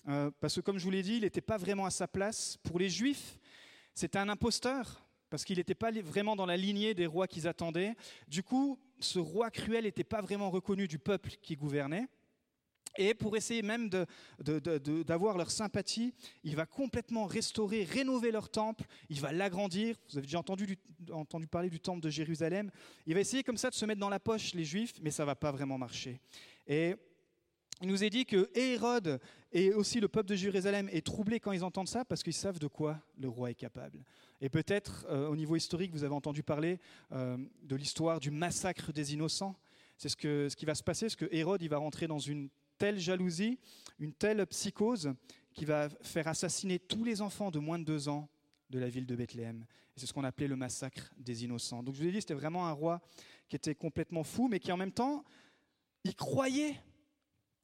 Euh, 0.08 0.32
parce 0.40 0.56
que, 0.56 0.62
comme 0.62 0.78
je 0.78 0.84
vous 0.84 0.92
l'ai 0.92 1.04
dit, 1.04 1.16
il 1.16 1.22
n'était 1.22 1.42
pas 1.42 1.58
vraiment 1.58 1.86
à 1.86 1.92
sa 1.92 2.08
place. 2.08 2.58
Pour 2.64 2.80
les 2.80 2.90
Juifs, 2.90 3.40
c'était 3.94 4.18
un 4.18 4.30
imposteur 4.30 5.06
parce 5.30 5.46
qu'il 5.46 5.58
n'était 5.58 5.74
pas 5.74 5.90
vraiment 5.92 6.36
dans 6.36 6.46
la 6.46 6.58
lignée 6.58 6.94
des 6.94 7.08
rois 7.08 7.28
qu'ils 7.28 7.48
attendaient. 7.48 7.96
Du 8.28 8.44
coup, 8.44 8.78
ce 9.00 9.18
roi 9.18 9.50
cruel 9.50 9.86
n'était 9.86 10.04
pas 10.04 10.22
vraiment 10.22 10.52
reconnu 10.52 10.88
du 10.88 11.00
peuple 11.00 11.32
qui 11.42 11.56
gouvernait. 11.56 12.08
Et 12.98 13.14
pour 13.14 13.36
essayer 13.36 13.62
même 13.64 13.90
d'avoir 14.40 15.38
leur 15.38 15.50
sympathie, 15.50 16.14
il 16.44 16.56
va 16.56 16.66
complètement 16.66 17.26
restaurer, 17.26 17.84
rénover 17.84 18.32
leur 18.32 18.50
temple, 18.50 18.86
il 19.10 19.20
va 19.20 19.32
l'agrandir. 19.32 19.96
Vous 20.10 20.18
avez 20.18 20.28
déjà 20.28 20.40
entendu, 20.40 20.78
entendu 21.12 21.48
parler 21.48 21.70
du 21.70 21.80
temple 21.80 22.02
de 22.02 22.10
Jérusalem. 22.10 22.70
Il 23.08 23.16
va 23.16 23.20
essayer 23.20 23.44
comme 23.44 23.58
ça 23.58 23.70
de 23.70 23.76
se 23.76 23.86
mettre 23.86 24.00
dans 24.00 24.10
la 24.10 24.20
poche 24.20 24.54
les 24.54 24.66
Juifs, 24.66 24.94
mais 25.02 25.10
ça 25.10 25.24
ne 25.24 25.28
va 25.28 25.36
pas 25.36 25.52
vraiment 25.52 25.78
marcher. 25.78 26.20
Et 26.68 26.96
il 27.82 27.88
nous 27.88 28.04
est 28.04 28.10
dit 28.10 28.26
que 28.26 28.50
Hérode 28.54 29.20
et 29.52 29.74
aussi 29.74 30.00
le 30.00 30.08
peuple 30.08 30.30
de 30.30 30.36
Jérusalem 30.36 30.88
est 30.92 31.06
troublé 31.06 31.40
quand 31.40 31.52
ils 31.52 31.64
entendent 31.64 31.88
ça 31.88 32.06
parce 32.06 32.24
qu'ils 32.24 32.34
savent 32.34 32.60
de 32.60 32.68
quoi 32.68 33.02
le 33.18 33.28
roi 33.28 33.52
est 33.52 33.56
capable. 33.56 34.04
Et 34.40 34.50
peut-être 34.50 35.06
euh, 35.10 35.28
au 35.28 35.36
niveau 35.36 35.56
historique, 35.56 35.92
vous 35.92 36.04
avez 36.04 36.14
entendu 36.14 36.44
parler 36.44 36.80
euh, 37.12 37.38
de 37.64 37.76
l'histoire 37.76 38.20
du 38.20 38.32
massacre 38.32 38.94
des 38.94 39.14
innocents. 39.14 39.56
C'est 39.98 40.10
ce, 40.10 40.16
que, 40.16 40.48
ce 40.50 40.56
qui 40.56 40.66
va 40.66 40.76
se 40.76 40.84
passer, 40.84 41.08
parce 41.08 41.16
que 41.16 41.28
Hérode 41.32 41.62
il 41.62 41.70
va 41.70 41.78
rentrer 41.78 42.08
dans 42.08 42.20
une 42.20 42.50
telle 42.84 43.00
jalousie, 43.00 43.58
une 43.98 44.12
telle 44.12 44.46
psychose, 44.48 45.14
qui 45.54 45.64
va 45.64 45.88
faire 46.02 46.28
assassiner 46.28 46.80
tous 46.80 47.06
les 47.06 47.22
enfants 47.22 47.50
de 47.50 47.58
moins 47.58 47.80
de 47.80 47.86
deux 47.86 48.10
ans 48.10 48.28
de 48.70 48.78
la 48.78 48.90
ville 48.90 49.06
de 49.06 49.16
Bethléem. 49.16 49.66
Et 49.96 50.02
c'est 50.02 50.06
ce 50.06 50.12
qu'on 50.12 50.26
appelait 50.26 50.50
le 50.50 50.58
massacre 50.58 51.14
des 51.18 51.46
innocents. 51.46 51.82
Donc 51.82 51.96
je 51.96 52.02
vous 52.02 52.10
ai 52.10 52.12
dit, 52.12 52.20
c'était 52.20 52.34
vraiment 52.34 52.68
un 52.68 52.74
roi 52.74 53.00
qui 53.48 53.56
était 53.56 53.74
complètement 53.74 54.26
fou, 54.26 54.50
mais 54.50 54.60
qui 54.60 54.70
en 54.70 54.76
même 54.76 54.92
temps, 54.92 55.24
il 56.04 56.14
croyait 56.14 56.76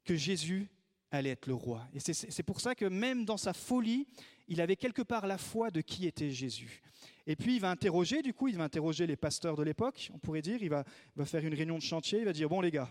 que 0.05 0.15
Jésus 0.15 0.69
allait 1.11 1.31
être 1.31 1.47
le 1.47 1.53
roi. 1.53 1.85
Et 1.93 1.99
c'est 1.99 2.43
pour 2.43 2.61
ça 2.61 2.73
que 2.73 2.85
même 2.85 3.25
dans 3.25 3.35
sa 3.35 3.51
folie, 3.51 4.07
il 4.47 4.61
avait 4.61 4.77
quelque 4.77 5.01
part 5.01 5.27
la 5.27 5.37
foi 5.37 5.69
de 5.69 5.81
qui 5.81 6.07
était 6.07 6.31
Jésus. 6.31 6.81
Et 7.27 7.35
puis 7.35 7.55
il 7.55 7.59
va 7.59 7.71
interroger, 7.71 8.21
du 8.21 8.33
coup, 8.33 8.47
il 8.47 8.55
va 8.55 8.63
interroger 8.63 9.05
les 9.05 9.17
pasteurs 9.17 9.57
de 9.57 9.63
l'époque, 9.63 10.11
on 10.13 10.17
pourrait 10.17 10.41
dire, 10.41 10.63
il 10.63 10.69
va, 10.69 10.85
va, 11.17 11.25
faire 11.25 11.43
une 11.43 11.55
réunion 11.55 11.77
de 11.77 11.83
chantier, 11.83 12.19
il 12.19 12.25
va 12.25 12.31
dire, 12.31 12.47
bon 12.47 12.61
les 12.61 12.71
gars, 12.71 12.89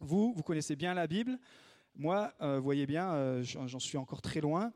vous, 0.00 0.32
vous 0.34 0.42
connaissez 0.42 0.76
bien 0.76 0.94
la 0.94 1.06
Bible, 1.06 1.38
moi, 1.94 2.32
euh, 2.40 2.58
vous 2.58 2.64
voyez 2.64 2.86
bien, 2.86 3.12
euh, 3.12 3.42
j'en 3.42 3.78
suis 3.80 3.98
encore 3.98 4.22
très 4.22 4.40
loin, 4.40 4.72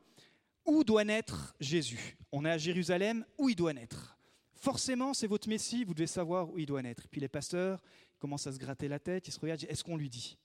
où 0.65 0.83
doit 0.83 1.03
naître 1.03 1.55
Jésus? 1.59 2.17
On 2.31 2.45
est 2.45 2.49
à 2.49 2.57
Jérusalem, 2.57 3.25
où 3.37 3.49
il 3.49 3.55
doit 3.55 3.73
naître? 3.73 4.17
Forcément, 4.55 5.13
c'est 5.13 5.27
votre 5.27 5.49
Messie, 5.49 5.83
vous 5.83 5.93
devez 5.93 6.07
savoir 6.07 6.49
où 6.51 6.59
il 6.59 6.65
doit 6.65 6.81
naître. 6.81 7.07
Puis 7.09 7.21
les 7.21 7.27
pasteurs 7.27 7.81
commencent 8.19 8.47
à 8.47 8.53
se 8.53 8.59
gratter 8.59 8.87
la 8.87 8.99
tête, 8.99 9.27
ils 9.27 9.31
se 9.31 9.39
regardent, 9.39 9.63
est-ce 9.67 9.83
qu'on 9.83 9.97
lui 9.97 10.09
dit? 10.09 10.37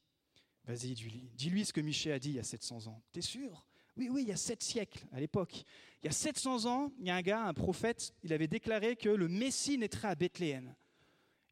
Vas-y, 0.67 0.95
dis-lui 1.35 1.65
ce 1.65 1.73
que 1.73 1.81
Michel 1.81 2.13
a 2.13 2.19
dit 2.19 2.31
il 2.31 2.37
y 2.37 2.41
a 2.41 2.45
700 2.45 2.89
ans. 2.89 3.03
T'es 3.13 3.23
sûr? 3.23 3.65
Oui, 3.97 4.09
oui, 4.11 4.23
il 4.23 4.29
y 4.29 4.33
a 4.33 4.37
7 4.37 4.63
siècles 4.63 5.05
à 5.13 5.19
l'époque. 5.19 5.65
Il 6.03 6.07
y 6.07 6.09
a 6.09 6.13
700 6.13 6.67
ans, 6.67 6.93
il 7.01 7.07
y 7.07 7.11
a 7.11 7.17
un 7.17 7.23
gars, 7.23 7.45
un 7.45 7.55
prophète, 7.55 8.15
il 8.23 8.33
avait 8.33 8.47
déclaré 8.47 8.95
que 8.95 9.09
le 9.09 9.29
Messie 9.29 9.79
naîtrait 9.79 10.09
à 10.09 10.15
Bethléem. 10.15 10.75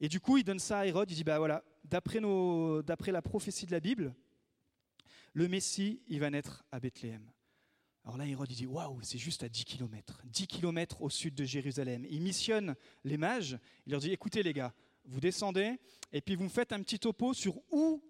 Et 0.00 0.08
du 0.08 0.20
coup, 0.20 0.36
il 0.36 0.44
donne 0.44 0.58
ça 0.58 0.80
à 0.80 0.86
Hérode, 0.86 1.10
il 1.10 1.14
dit, 1.14 1.24
bah 1.24 1.38
voilà, 1.38 1.64
d'après 1.88 3.12
la 3.12 3.22
prophétie 3.22 3.66
de 3.66 3.72
la 3.72 3.80
Bible, 3.80 4.14
le 5.32 5.48
Messie, 5.48 6.00
il 6.08 6.20
va 6.20 6.30
naître 6.30 6.64
à 6.72 6.80
Bethléem. 6.80 7.30
Alors 8.04 8.16
là, 8.16 8.26
Hérode 8.26 8.50
il 8.50 8.56
dit 8.56 8.66
Waouh, 8.66 9.00
c'est 9.02 9.18
juste 9.18 9.42
à 9.42 9.48
10 9.48 9.64
km, 9.64 10.22
10 10.24 10.46
km 10.46 11.02
au 11.02 11.10
sud 11.10 11.34
de 11.34 11.44
Jérusalem. 11.44 12.06
Il 12.08 12.22
missionne 12.22 12.76
les 13.04 13.16
mages, 13.16 13.58
il 13.84 13.92
leur 13.92 14.00
dit 14.00 14.12
Écoutez, 14.12 14.42
les 14.42 14.52
gars, 14.52 14.72
vous 15.04 15.20
descendez 15.20 15.76
et 16.12 16.20
puis 16.20 16.36
vous 16.36 16.44
me 16.44 16.48
faites 16.48 16.72
un 16.72 16.80
petit 16.80 16.98
topo 16.98 17.34
sur 17.34 17.60
où 17.70 18.02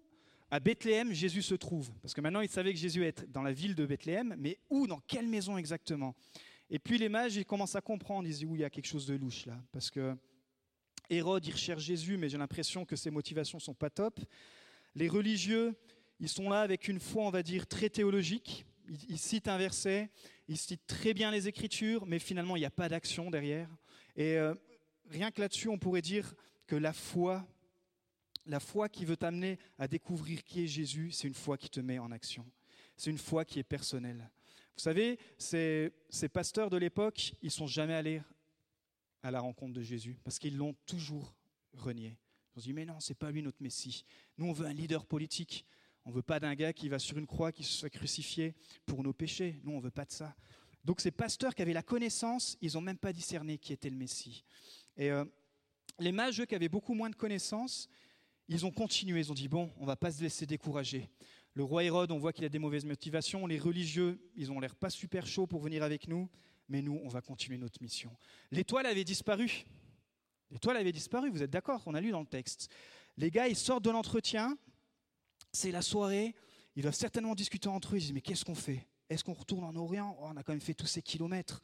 à 0.49 0.59
Bethléem 0.59 1.11
Jésus 1.13 1.41
se 1.41 1.55
trouve. 1.55 1.91
Parce 2.01 2.13
que 2.13 2.21
maintenant, 2.21 2.41
ils 2.41 2.49
savaient 2.49 2.73
que 2.73 2.79
Jésus 2.79 3.03
est 3.03 3.25
dans 3.29 3.41
la 3.41 3.51
ville 3.51 3.75
de 3.75 3.85
Bethléem, 3.85 4.35
mais 4.37 4.59
où, 4.69 4.87
dans 4.87 4.99
quelle 4.99 5.27
maison 5.27 5.57
exactement? 5.57 6.15
Et 6.69 6.79
puis 6.79 6.97
les 6.97 7.09
mages, 7.09 7.35
ils 7.35 7.45
commencent 7.45 7.75
à 7.75 7.81
comprendre, 7.81 8.27
ils 8.27 8.31
disent 8.31 8.45
Oui, 8.45 8.59
il 8.59 8.61
y 8.61 8.65
a 8.65 8.69
quelque 8.69 8.87
chose 8.87 9.07
de 9.07 9.15
louche 9.15 9.47
là. 9.47 9.61
Parce 9.71 9.89
que 9.89 10.15
Hérode, 11.09 11.45
il 11.45 11.51
recherche 11.51 11.83
Jésus, 11.83 12.17
mais 12.17 12.29
j'ai 12.29 12.37
l'impression 12.37 12.85
que 12.85 12.95
ses 12.95 13.11
motivations 13.11 13.59
sont 13.59 13.73
pas 13.73 13.89
top. 13.89 14.19
Les 14.95 15.07
religieux, 15.07 15.75
ils 16.19 16.29
sont 16.29 16.49
là 16.49 16.61
avec 16.61 16.87
une 16.87 16.99
foi, 16.99 17.23
on 17.23 17.29
va 17.29 17.43
dire, 17.43 17.67
très 17.67 17.89
théologique 17.89 18.65
il, 19.09 19.17
cite 19.17 19.47
un 19.47 19.57
verset, 19.57 20.09
il 20.47 20.57
cite 20.57 20.85
très 20.87 21.13
bien 21.13 21.31
les 21.31 21.47
Écritures, 21.47 22.05
mais 22.05 22.19
finalement, 22.19 22.55
il 22.55 22.59
n'y 22.59 22.65
a 22.65 22.71
pas 22.71 22.89
d'action 22.89 23.29
derrière. 23.29 23.69
Et 24.15 24.37
euh, 24.37 24.53
rien 25.09 25.31
que 25.31 25.41
là-dessus, 25.41 25.69
on 25.69 25.77
pourrait 25.77 26.01
dire 26.01 26.33
que 26.65 26.75
la 26.75 26.93
foi, 26.93 27.45
la 28.45 28.59
foi 28.59 28.89
qui 28.89 29.05
veut 29.05 29.17
t'amener 29.17 29.57
à 29.77 29.87
découvrir 29.87 30.43
qui 30.43 30.63
est 30.63 30.67
Jésus, 30.67 31.11
c'est 31.11 31.27
une 31.27 31.33
foi 31.33 31.57
qui 31.57 31.69
te 31.69 31.79
met 31.79 31.99
en 31.99 32.11
action. 32.11 32.45
C'est 32.95 33.11
une 33.11 33.17
foi 33.17 33.45
qui 33.45 33.59
est 33.59 33.63
personnelle. 33.63 34.29
Vous 34.75 34.83
savez, 34.83 35.19
ces, 35.37 35.91
ces 36.09 36.29
pasteurs 36.29 36.69
de 36.69 36.77
l'époque, 36.77 37.33
ils 37.41 37.51
sont 37.51 37.67
jamais 37.67 37.93
allés 37.93 38.21
à 39.27 39.31
la 39.31 39.41
rencontre 39.41 39.73
de 39.73 39.81
Jésus 39.81 40.17
parce 40.23 40.39
qu'ils 40.39 40.57
l'ont 40.57 40.75
toujours 40.85 41.35
renié. 41.73 42.17
Ils 42.55 42.59
ont 42.59 42.61
dit 42.61 42.73
mais 42.73 42.85
non, 42.85 42.99
c'est 42.99 43.13
pas 43.13 43.29
lui 43.29 43.41
notre 43.41 43.61
Messie. 43.61 44.05
Nous, 44.37 44.45
on 44.45 44.53
veut 44.53 44.65
un 44.65 44.73
leader 44.73 45.05
politique. 45.05 45.65
On 46.05 46.09
ne 46.09 46.15
veut 46.15 46.21
pas 46.21 46.39
d'un 46.39 46.55
gars 46.55 46.71
qui 46.71 46.87
va 46.87 46.99
sur 46.99 47.17
une 47.17 47.27
croix, 47.27 47.51
qui 47.51 47.63
se 47.63 47.73
soit 47.73 47.89
crucifié 47.89 48.55
pour 48.85 49.03
nos 49.03 49.11
péchés. 49.11 49.59
Nous, 49.63 49.73
on 49.73 49.77
ne 49.77 49.81
veut 49.81 49.91
pas 49.91 50.05
de 50.05 50.11
ça. 50.11 50.33
Donc 50.85 51.01
ces 51.01 51.11
pasteurs 51.11 51.53
qui 51.53 51.61
avaient 51.61 51.73
la 51.73 51.83
connaissance, 51.83 52.57
ils 52.61 52.73
n'ont 52.75 52.81
même 52.81 52.97
pas 52.97 53.11
discerné 53.11 53.57
qui 53.57 53.73
était 53.73 53.89
le 53.89 53.97
Messie. 53.97 54.45
Et 54.95 55.11
euh, 55.11 55.25
les 55.99 56.13
mages, 56.13 56.39
eux, 56.39 56.45
qui 56.45 56.55
avaient 56.55 56.69
beaucoup 56.69 56.93
moins 56.93 57.09
de 57.09 57.15
connaissances, 57.15 57.89
ils 58.47 58.65
ont 58.65 58.71
continué, 58.71 59.19
ils 59.19 59.31
ont 59.31 59.35
dit, 59.35 59.49
bon, 59.49 59.69
on 59.77 59.81
ne 59.81 59.87
va 59.87 59.97
pas 59.97 60.11
se 60.11 60.21
laisser 60.23 60.45
décourager. 60.45 61.09
Le 61.53 61.65
roi 61.65 61.83
Hérode, 61.83 62.11
on 62.11 62.19
voit 62.19 62.31
qu'il 62.31 62.45
a 62.45 62.49
des 62.49 62.59
mauvaises 62.59 62.85
motivations. 62.85 63.45
Les 63.45 63.59
religieux, 63.59 64.17
ils 64.35 64.51
ont 64.51 64.61
l'air 64.61 64.75
pas 64.75 64.89
super 64.89 65.27
chauds 65.27 65.47
pour 65.47 65.59
venir 65.59 65.83
avec 65.83 66.07
nous, 66.07 66.29
mais 66.69 66.81
nous, 66.81 66.99
on 67.03 67.07
va 67.07 67.21
continuer 67.21 67.57
notre 67.57 67.81
mission. 67.81 68.15
L'étoile 68.51 68.85
avait 68.85 69.03
disparu. 69.03 69.65
L'étoile 70.51 70.77
avait 70.77 70.91
disparu, 70.91 71.29
vous 71.29 71.43
êtes 71.43 71.49
d'accord 71.49 71.83
On 71.85 71.93
a 71.93 72.01
lu 72.01 72.11
dans 72.11 72.21
le 72.21 72.25
texte. 72.25 72.69
Les 73.17 73.31
gars, 73.31 73.47
ils 73.47 73.55
sortent 73.55 73.83
de 73.83 73.89
l'entretien, 73.89 74.57
c'est 75.51 75.71
la 75.71 75.81
soirée, 75.81 76.35
ils 76.75 76.83
doivent 76.83 76.95
certainement 76.95 77.35
discuter 77.35 77.67
entre 77.67 77.93
eux, 77.93 77.97
ils 77.97 78.01
disent 78.01 78.13
mais 78.13 78.21
qu'est-ce 78.21 78.45
qu'on 78.45 78.55
fait? 78.55 78.87
Est-ce 79.09 79.23
qu'on 79.23 79.33
retourne 79.33 79.63
en 79.63 79.75
Orient? 79.75 80.15
Oh, 80.19 80.27
On 80.29 80.37
a 80.37 80.43
quand 80.43 80.53
même 80.53 80.61
fait 80.61 80.73
tous 80.73 80.85
ces 80.85 81.01
kilomètres. 81.01 81.61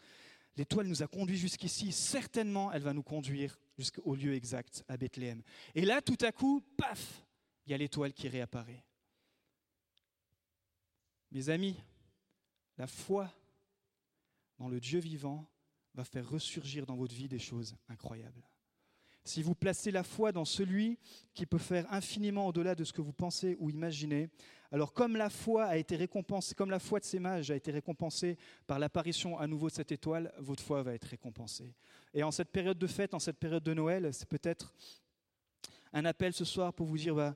L'étoile 0.56 0.88
nous 0.88 1.02
a 1.04 1.08
conduits 1.08 1.38
jusqu'ici, 1.38 1.92
certainement 1.92 2.72
elle 2.72 2.84
va 2.84 2.94
nous 2.94 3.04
conduire 3.04 3.60
jusqu'au 3.78 4.16
lieu 4.16 4.34
exact, 4.34 4.84
à 4.88 4.98
Bethléem. 4.98 5.42
Et 5.76 5.86
là, 5.86 6.02
tout 6.02 6.18
à 6.22 6.32
coup, 6.32 6.62
paf, 6.78 7.24
il 7.66 7.72
y 7.72 7.74
a 7.74 7.78
l'étoile 7.78 8.14
qui 8.14 8.28
réapparaît. 8.28 8.84
Mes 11.32 11.50
amis, 11.50 11.76
la 12.78 12.86
foi 12.86 13.32
dans 14.58 14.68
le 14.68 14.80
Dieu 14.80 15.00
vivant 15.00 15.50
va 15.94 16.04
faire 16.04 16.28
ressurgir 16.28 16.86
dans 16.86 16.96
votre 16.96 17.14
vie 17.14 17.28
des 17.28 17.40
choses 17.40 17.76
incroyables 17.88 18.48
si 19.26 19.42
vous 19.42 19.56
placez 19.56 19.92
la 19.92 20.04
foi 20.04 20.32
dans 20.32 20.46
celui 20.46 21.00
qui 21.34 21.46
peut 21.46 21.58
faire 21.58 21.92
infiniment 21.92 22.48
au-delà 22.48 22.76
de 22.76 22.84
ce 22.84 22.92
que 22.92 23.02
vous 23.02 23.14
pensez 23.14 23.56
ou 23.60 23.70
imaginez, 23.70 24.30
alors 24.72 24.94
comme 24.94 25.16
la 25.16 25.30
foi 25.30 25.66
a 25.66 25.78
été 25.78 25.96
récompensée, 25.96 26.56
comme 26.56 26.72
la 26.72 26.80
foi 26.80 27.00
de 27.00 27.06
ces 27.06 27.20
mages 27.20 27.52
a 27.52 27.56
été 27.56 27.72
récompensée 27.72 28.38
par 28.68 28.80
l'apparition 28.80 29.38
à 29.38 29.48
nouveau 29.48 29.70
de 29.70 29.74
cette 29.74 29.92
étoile, 29.92 30.34
votre 30.40 30.64
foi 30.64 30.84
va 30.84 30.94
être 30.94 31.06
récompensée. 31.06 31.74
Et 32.14 32.24
en 32.24 32.32
cette 32.32 32.50
période 32.50 32.78
de 32.78 32.88
fête, 32.88 33.14
en 33.14 33.20
cette 33.20 33.38
période 33.38 33.64
de 33.64 33.74
Noël, 33.74 34.14
c'est 34.14 34.28
peut-être 34.28 34.74
un 35.94 36.06
appel 36.06 36.34
ce 36.34 36.44
soir 36.44 36.74
pour 36.74 36.88
vous 36.88 36.98
dire, 36.98 37.16
bah, 37.16 37.36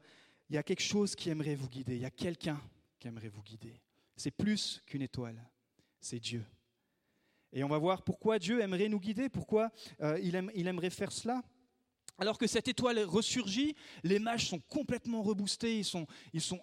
il 0.50 0.56
y 0.56 0.58
a 0.58 0.64
quelque 0.64 0.82
chose 0.82 1.16
qui 1.16 1.30
aimerait 1.30 1.56
vous 1.56 1.70
guider, 1.70 1.96
il 1.96 2.02
y 2.02 2.06
a 2.06 2.12
quelqu'un 2.12 2.60
qui 3.00 3.08
aimerait 3.08 3.30
vous 3.30 3.44
guider. 3.44 3.80
C'est 4.16 4.32
plus 4.32 4.82
qu'une 4.86 5.04
étoile, 5.04 5.42
c'est 6.02 6.20
Dieu. 6.20 6.44
Et 7.54 7.64
on 7.64 7.68
va 7.68 7.78
voir 7.78 8.04
pourquoi 8.04 8.40
Dieu 8.40 8.62
aimerait 8.62 8.90
nous 8.90 9.00
guider, 9.00 9.30
pourquoi 9.30 9.72
euh, 10.02 10.20
il 10.22 10.68
aimerait 10.68 10.90
faire 10.90 11.12
cela. 11.12 11.44
Alors 12.20 12.38
que 12.38 12.48
cette 12.48 12.68
étoile 12.68 13.00
ressurgit, 13.00 13.76
les 14.04 14.18
mages 14.18 14.48
sont 14.48 14.60
complètement 14.60 15.22
reboostés, 15.22 15.78
ils 15.78 15.86
sont, 15.86 16.08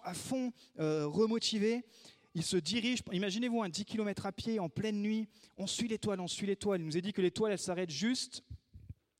à 0.03 0.13
fond 0.13 0.51
euh, 0.79 1.07
remotivés. 1.07 1.85
Ils 2.33 2.43
se 2.43 2.57
dirigent, 2.57 3.03
imaginez-vous 3.13 3.63
un 3.63 3.69
10 3.69 3.85
km 3.85 4.25
à 4.25 4.33
pied 4.33 4.59
en 4.59 4.67
pleine 4.67 5.01
nuit, 5.01 5.29
on 5.57 5.67
suit 5.67 5.87
l'étoile, 5.87 6.19
on 6.19 6.27
suit 6.27 6.45
l'étoile. 6.45 6.81
Il 6.81 6.85
nous 6.85 6.97
est 6.97 7.01
dit 7.01 7.13
que 7.13 7.21
l'étoile, 7.21 7.53
elle 7.53 7.59
s'arrête 7.59 7.89
juste 7.89 8.43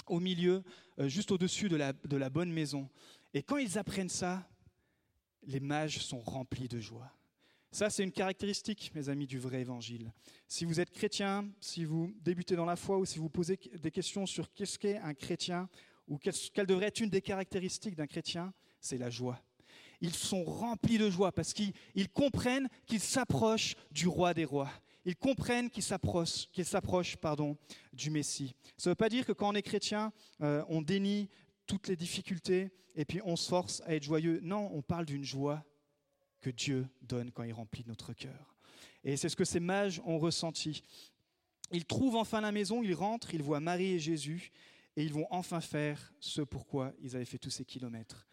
au 0.07 0.19
milieu, 0.19 0.63
euh, 0.99 1.07
juste 1.07 1.31
au-dessus 1.31 1.69
de 1.69 2.17
la 2.17 2.29
bonne 2.29 2.51
maison. 2.51 2.89
Et 3.33 3.41
quand 3.41 3.57
ils 3.57 3.77
apprennent 3.77 4.09
ça, 4.09 4.45
les 5.43 5.61
mages 5.61 5.99
sont 5.99 6.19
remplis 6.19 6.67
de 6.67 6.79
joie. 6.81 7.14
Ça, 7.75 7.89
c'est 7.89 8.05
une 8.05 8.11
caractéristique, 8.13 8.89
mes 8.95 9.09
amis, 9.09 9.27
du 9.27 9.37
vrai 9.37 9.59
évangile. 9.59 10.13
Si 10.47 10.63
vous 10.63 10.79
êtes 10.79 10.91
chrétien, 10.91 11.45
si 11.59 11.83
vous 11.83 12.15
débutez 12.21 12.55
dans 12.55 12.63
la 12.63 12.77
foi 12.77 12.97
ou 12.97 13.03
si 13.03 13.19
vous 13.19 13.27
posez 13.27 13.59
des 13.73 13.91
questions 13.91 14.25
sur 14.25 14.53
qu'est-ce 14.53 14.79
qu'est 14.79 14.97
un 14.99 15.13
chrétien, 15.13 15.67
ou 16.07 16.17
quelle 16.17 16.67
devrait 16.67 16.85
être 16.85 17.01
une 17.01 17.09
des 17.09 17.21
caractéristiques 17.21 17.95
d'un 17.95 18.07
chrétien, 18.07 18.53
c'est 18.79 18.97
la 18.97 19.09
joie. 19.09 19.43
Ils 19.99 20.13
sont 20.13 20.45
remplis 20.45 20.97
de 20.97 21.09
joie 21.09 21.33
parce 21.33 21.51
qu'ils 21.51 21.73
comprennent 22.13 22.69
qu'ils 22.85 23.01
s'approchent 23.01 23.75
du 23.91 24.07
roi 24.07 24.33
des 24.33 24.45
rois. 24.45 24.71
Ils 25.03 25.17
comprennent 25.17 25.69
qu'ils 25.69 25.83
s'approchent, 25.83 26.47
du 27.91 28.09
Messie. 28.09 28.55
Ça 28.77 28.89
ne 28.89 28.91
veut 28.91 28.95
pas 28.95 29.09
dire 29.09 29.25
que 29.25 29.33
quand 29.33 29.49
on 29.49 29.53
est 29.53 29.61
chrétien, 29.61 30.13
euh, 30.39 30.63
on 30.69 30.81
dénie 30.81 31.27
toutes 31.67 31.89
les 31.89 31.97
difficultés 31.97 32.71
et 32.95 33.03
puis 33.03 33.19
on 33.25 33.35
se 33.35 33.49
force 33.49 33.81
à 33.85 33.95
être 33.95 34.03
joyeux. 34.03 34.39
Non, 34.41 34.71
on 34.73 34.81
parle 34.81 35.05
d'une 35.05 35.25
joie 35.25 35.65
que 36.45 36.51
Dieu 36.51 36.87
donne 37.01 37.31
quand 37.31 37.41
il 37.41 37.53
remplit 37.53 37.83
notre 37.87 38.13
cœur. 38.13 38.55
Et 39.03 39.17
c'est 39.17 39.29
ce 39.29 39.35
que 39.35 39.45
ces 39.45 39.59
mages 39.59 39.99
ont 40.05 40.19
ressenti. 40.19 40.83
Ils 41.71 41.85
trouvent 41.85 42.17
enfin 42.17 42.39
la 42.39 42.51
maison, 42.51 42.83
ils 42.83 42.93
rentrent, 42.93 43.33
ils 43.33 43.41
voient 43.41 43.59
Marie 43.59 43.93
et 43.93 43.99
Jésus, 43.99 44.51
et 44.95 45.03
ils 45.03 45.11
vont 45.11 45.25
enfin 45.31 45.59
faire 45.59 46.13
ce 46.19 46.43
pourquoi 46.43 46.93
ils 47.01 47.15
avaient 47.15 47.25
fait 47.25 47.39
tous 47.39 47.49
ces 47.49 47.65
kilomètres. 47.65 48.27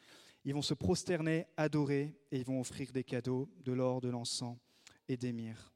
Ils 0.44 0.52
vont 0.52 0.60
se 0.60 0.74
prosterner, 0.74 1.46
adorer, 1.56 2.14
et 2.30 2.40
ils 2.40 2.44
vont 2.44 2.60
offrir 2.60 2.92
des 2.92 3.02
cadeaux, 3.02 3.48
de 3.64 3.72
l'or, 3.72 4.02
de 4.02 4.10
l'encens 4.10 4.58
et 5.08 5.16
des 5.16 5.32
myrrhes. 5.32 5.72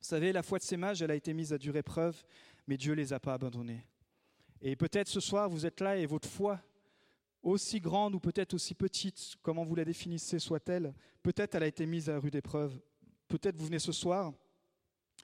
Vous 0.00 0.08
savez, 0.08 0.32
la 0.32 0.42
foi 0.42 0.58
de 0.58 0.64
ces 0.64 0.78
mages, 0.78 1.02
elle 1.02 1.10
a 1.10 1.16
été 1.16 1.34
mise 1.34 1.52
à 1.52 1.58
dure 1.58 1.76
épreuve, 1.76 2.24
mais 2.66 2.78
Dieu 2.78 2.92
ne 2.92 2.96
les 2.96 3.12
a 3.12 3.20
pas 3.20 3.34
abandonnés. 3.34 3.84
Et 4.62 4.74
peut-être 4.74 5.08
ce 5.08 5.20
soir, 5.20 5.50
vous 5.50 5.66
êtes 5.66 5.80
là 5.80 5.98
et 5.98 6.06
votre 6.06 6.30
foi, 6.30 6.62
aussi 7.42 7.80
grande 7.80 8.14
ou 8.14 8.20
peut-être 8.20 8.54
aussi 8.54 8.74
petite, 8.74 9.34
comment 9.42 9.64
vous 9.64 9.74
la 9.74 9.84
définissez 9.84 10.38
soit-elle, 10.38 10.94
peut-être 11.22 11.54
elle 11.54 11.64
a 11.64 11.66
été 11.66 11.86
mise 11.86 12.08
à 12.08 12.18
rude 12.18 12.34
épreuve. 12.34 12.80
Peut-être 13.28 13.56
vous 13.56 13.66
venez 13.66 13.78
ce 13.78 13.92
soir 13.92 14.32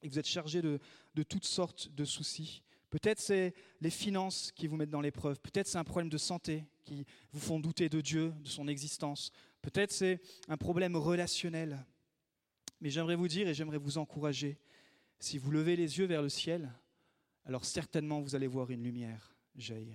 et 0.03 0.09
vous 0.09 0.19
êtes 0.19 0.27
chargé 0.27 0.63
de, 0.63 0.79
de 1.15 1.23
toutes 1.23 1.45
sortes 1.45 1.91
de 1.95 2.05
soucis. 2.05 2.63
Peut-être 2.91 3.21
c'est 3.21 3.55
les 3.81 3.91
finances 3.91 4.51
qui 4.53 4.67
vous 4.67 4.77
mettent 4.77 4.91
dans 4.91 5.01
l'épreuve. 5.01 5.39
Peut-être 5.41 5.69
c'est 5.69 5.79
un 5.79 5.85
problème 5.85 6.09
de 6.09 6.19
santé 6.19 6.65
qui 6.85 7.05
vous 7.33 7.41
font 7.41 7.61
douter 7.61 7.89
de 7.89 8.01
Dieu, 8.01 8.33
de 8.41 8.49
son 8.49 8.67
existence. 8.67 9.31
Peut-être 9.61 9.93
c'est 9.93 10.21
un 10.49 10.57
problème 10.57 10.97
relationnel. 10.97 11.85
Mais 12.81 12.91
j'aimerais 12.91 13.17
vous 13.17 13.29
dire 13.29 13.47
et 13.49 13.55
j'aimerais 13.55 13.79
vous 13.79 13.99
encourager, 13.99 14.59
si 15.19 15.37
vous 15.37 15.51
levez 15.51 15.77
les 15.77 15.99
yeux 15.99 16.07
vers 16.07 16.23
le 16.23 16.29
ciel, 16.29 16.73
alors 17.45 17.65
certainement 17.65 18.21
vous 18.21 18.35
allez 18.35 18.47
voir 18.47 18.71
une 18.71 18.83
lumière 18.83 19.38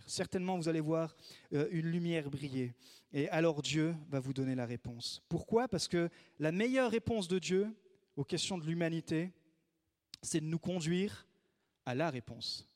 Certainement 0.05 0.57
vous 0.57 0.67
allez 0.67 0.81
voir 0.81 1.15
euh, 1.53 1.67
une 1.71 1.87
lumière 1.87 2.29
briller. 2.29 2.73
Et 3.13 3.29
alors 3.29 3.61
Dieu 3.61 3.95
va 4.09 4.19
vous 4.19 4.33
donner 4.33 4.55
la 4.55 4.65
réponse. 4.65 5.21
Pourquoi? 5.29 5.67
Parce 5.67 5.87
que 5.87 6.09
la 6.39 6.51
meilleure 6.51 6.91
réponse 6.91 7.27
de 7.27 7.39
Dieu 7.39 7.73
aux 8.15 8.25
questions 8.25 8.57
de 8.57 8.65
l'humanité, 8.65 9.31
c'est 10.21 10.41
de 10.41 10.45
nous 10.45 10.59
conduire 10.59 11.27
à 11.85 11.95
la 11.95 12.09
réponse. 12.09 12.67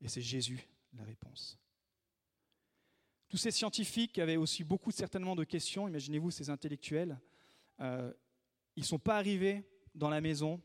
Et 0.00 0.08
c'est 0.08 0.22
Jésus 0.22 0.66
la 0.94 1.04
réponse. 1.04 1.58
Tous 3.28 3.36
ces 3.38 3.50
scientifiques 3.50 4.18
avaient 4.18 4.36
aussi 4.36 4.62
beaucoup 4.62 4.90
certainement 4.90 5.34
de 5.34 5.44
questions, 5.44 5.88
imaginez-vous 5.88 6.30
ces 6.30 6.50
intellectuels, 6.50 7.18
euh, 7.80 8.12
ils 8.76 8.82
ne 8.82 8.86
sont 8.86 8.98
pas 8.98 9.16
arrivés 9.16 9.64
dans 9.94 10.10
la 10.10 10.20
maison 10.20 10.60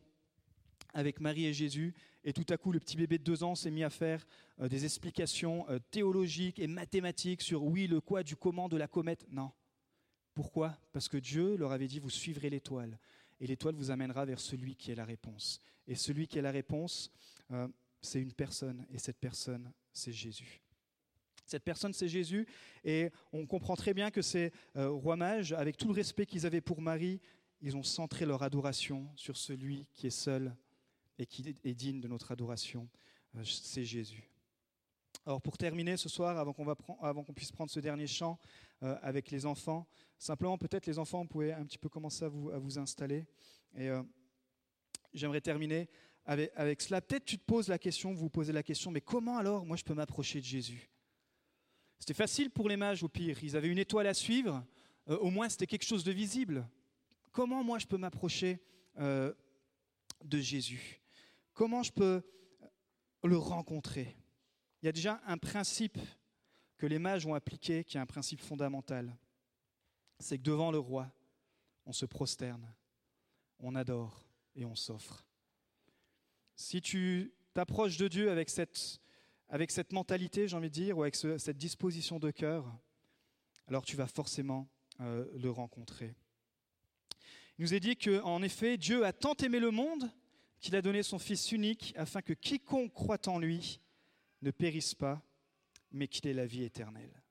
avec 0.98 1.20
Marie 1.20 1.46
et 1.46 1.52
Jésus, 1.52 1.94
et 2.24 2.32
tout 2.32 2.46
à 2.48 2.56
coup 2.56 2.72
le 2.72 2.80
petit 2.80 2.96
bébé 2.96 3.18
de 3.18 3.22
deux 3.22 3.44
ans 3.44 3.54
s'est 3.54 3.70
mis 3.70 3.84
à 3.84 3.90
faire 3.90 4.26
euh, 4.60 4.68
des 4.68 4.84
explications 4.84 5.64
euh, 5.70 5.78
théologiques 5.92 6.58
et 6.58 6.66
mathématiques 6.66 7.40
sur 7.40 7.62
oui, 7.62 7.86
le 7.86 8.00
quoi, 8.00 8.24
du 8.24 8.34
comment, 8.34 8.68
de 8.68 8.76
la 8.76 8.88
comète. 8.88 9.24
Non. 9.30 9.52
Pourquoi? 10.34 10.76
Parce 10.92 11.08
que 11.08 11.16
Dieu 11.16 11.56
leur 11.56 11.70
avait 11.70 11.86
dit, 11.86 12.00
vous 12.00 12.10
suivrez 12.10 12.50
l'étoile, 12.50 12.98
et 13.38 13.46
l'étoile 13.46 13.76
vous 13.76 13.92
amènera 13.92 14.24
vers 14.24 14.40
celui 14.40 14.74
qui 14.74 14.90
est 14.90 14.96
la 14.96 15.04
réponse. 15.04 15.60
Et 15.86 15.94
celui 15.94 16.26
qui 16.26 16.40
est 16.40 16.42
la 16.42 16.50
réponse, 16.50 17.12
c'est 18.02 18.20
une 18.20 18.32
personne, 18.32 18.84
et 18.92 18.98
cette 18.98 19.18
personne, 19.18 19.72
c'est 19.92 20.12
Jésus. 20.12 20.60
Cette 21.46 21.62
personne, 21.62 21.92
c'est 21.92 22.08
Jésus, 22.08 22.44
et 22.84 23.10
on 23.32 23.46
comprend 23.46 23.76
très 23.76 23.94
bien 23.94 24.10
que 24.10 24.20
ces 24.20 24.52
euh, 24.76 24.90
rois 24.90 25.16
mages, 25.16 25.52
avec 25.52 25.76
tout 25.76 25.86
le 25.86 25.94
respect 25.94 26.26
qu'ils 26.26 26.44
avaient 26.44 26.60
pour 26.60 26.80
Marie, 26.82 27.20
ils 27.60 27.76
ont 27.76 27.84
centré 27.84 28.26
leur 28.26 28.42
adoration 28.42 29.08
sur 29.14 29.36
celui 29.36 29.86
qui 29.94 30.08
est 30.08 30.10
seul 30.10 30.54
et 31.18 31.26
qui 31.26 31.54
est 31.64 31.74
digne 31.74 32.00
de 32.00 32.08
notre 32.08 32.32
adoration, 32.32 32.88
euh, 33.36 33.44
c'est 33.44 33.84
Jésus. 33.84 34.30
Alors 35.26 35.42
pour 35.42 35.58
terminer 35.58 35.96
ce 35.96 36.08
soir, 36.08 36.38
avant 36.38 36.52
qu'on, 36.52 37.34
puisse 37.34 37.52
prendre 37.52 37.70
ce 37.70 37.80
dernier 37.80 38.06
chant 38.06 38.38
euh, 38.82 38.96
avec 39.02 39.30
les 39.30 39.44
enfants, 39.46 39.86
simplement 40.18 40.56
peut-être 40.56 40.86
les 40.86 40.98
enfants, 40.98 41.22
vous 41.22 41.28
pouvez 41.28 41.52
un 41.52 41.64
petit 41.64 41.78
peu 41.78 41.88
commencer 41.88 42.24
à 42.24 42.28
vous, 42.28 42.78
installer. 42.78 43.26
Et 43.76 43.90
j'aimerais 45.12 45.40
terminer 45.40 45.88
avec, 46.24 46.80
cela. 46.80 47.00
Peut-être 47.00 47.24
tu 47.24 47.38
te 47.38 47.44
poses 47.44 47.68
la 47.68 47.78
question, 47.78 48.12
vous 48.12 48.20
vous 48.20 48.30
posez 48.30 48.52
la 48.52 48.62
question, 48.62 48.90
mais 48.90 49.00
comment 49.00 49.38
alors 49.38 49.66
moi 49.66 49.76
je 49.76 49.84
peux 49.84 49.94
m'approcher 49.94 50.40
de 50.40 50.44
Jésus? 50.44 50.90
C'était 51.98 52.14
facile 52.14 52.50
pour 52.50 52.68
les 52.68 52.76
mages 52.76 53.02
au 53.02 53.08
pire. 53.08 53.42
Ils 53.42 53.56
avaient 53.56 53.68
une 53.68 53.78
étoile 53.78 54.06
à 54.06 54.14
suivre. 54.14 54.64
Euh, 55.08 55.16
au 55.18 55.30
moins, 55.30 55.48
c'était 55.48 55.66
quelque 55.66 55.84
chose 55.84 56.04
de 56.04 56.12
visible. 56.12 56.68
Comment 57.32 57.64
moi 57.64 57.78
je 57.78 57.86
peux 57.86 57.96
m'approcher 57.96 58.60
euh, 58.98 59.32
de 60.24 60.38
Jésus? 60.38 60.97
Comment 61.58 61.82
je 61.82 61.90
peux 61.90 62.22
le 63.24 63.36
rencontrer? 63.36 64.16
Il 64.80 64.86
y 64.86 64.88
a 64.88 64.92
déjà 64.92 65.20
un 65.26 65.38
principe 65.38 65.98
que 66.76 66.86
les 66.86 67.00
mages 67.00 67.26
ont 67.26 67.34
appliqué, 67.34 67.82
qui 67.82 67.96
est 67.96 68.00
un 68.00 68.06
principe 68.06 68.40
fondamental. 68.40 69.12
C'est 70.20 70.38
que 70.38 70.44
devant 70.44 70.70
le 70.70 70.78
roi, 70.78 71.10
on 71.84 71.92
se 71.92 72.06
prosterne, 72.06 72.72
on 73.58 73.74
adore 73.74 74.24
et 74.54 74.64
on 74.64 74.76
s'offre. 74.76 75.26
Si 76.54 76.80
tu 76.80 77.34
t'approches 77.54 77.96
de 77.96 78.06
Dieu 78.06 78.30
avec 78.30 78.50
cette 78.50 79.92
mentalité, 79.92 80.46
j'ai 80.46 80.56
envie 80.56 80.68
de 80.68 80.74
dire, 80.74 80.96
ou 80.96 81.02
avec 81.02 81.16
cette 81.16 81.58
disposition 81.58 82.20
de 82.20 82.30
cœur, 82.30 82.72
alors 83.66 83.84
tu 83.84 83.96
vas 83.96 84.06
forcément 84.06 84.68
euh, 85.00 85.28
le 85.34 85.50
rencontrer. 85.50 86.14
Il 87.58 87.62
nous 87.62 87.74
est 87.74 87.80
dit 87.80 87.96
qu'en 87.96 88.42
effet, 88.44 88.76
Dieu 88.76 89.04
a 89.04 89.12
tant 89.12 89.34
aimé 89.34 89.58
le 89.58 89.72
monde 89.72 90.08
qu'il 90.60 90.76
a 90.76 90.82
donné 90.82 91.02
son 91.02 91.18
Fils 91.18 91.52
unique 91.52 91.94
afin 91.96 92.22
que 92.22 92.32
quiconque 92.32 92.92
croit 92.92 93.28
en 93.28 93.38
lui 93.38 93.80
ne 94.42 94.50
périsse 94.50 94.94
pas, 94.94 95.22
mais 95.92 96.08
qu'il 96.08 96.26
ait 96.28 96.34
la 96.34 96.46
vie 96.46 96.64
éternelle. 96.64 97.22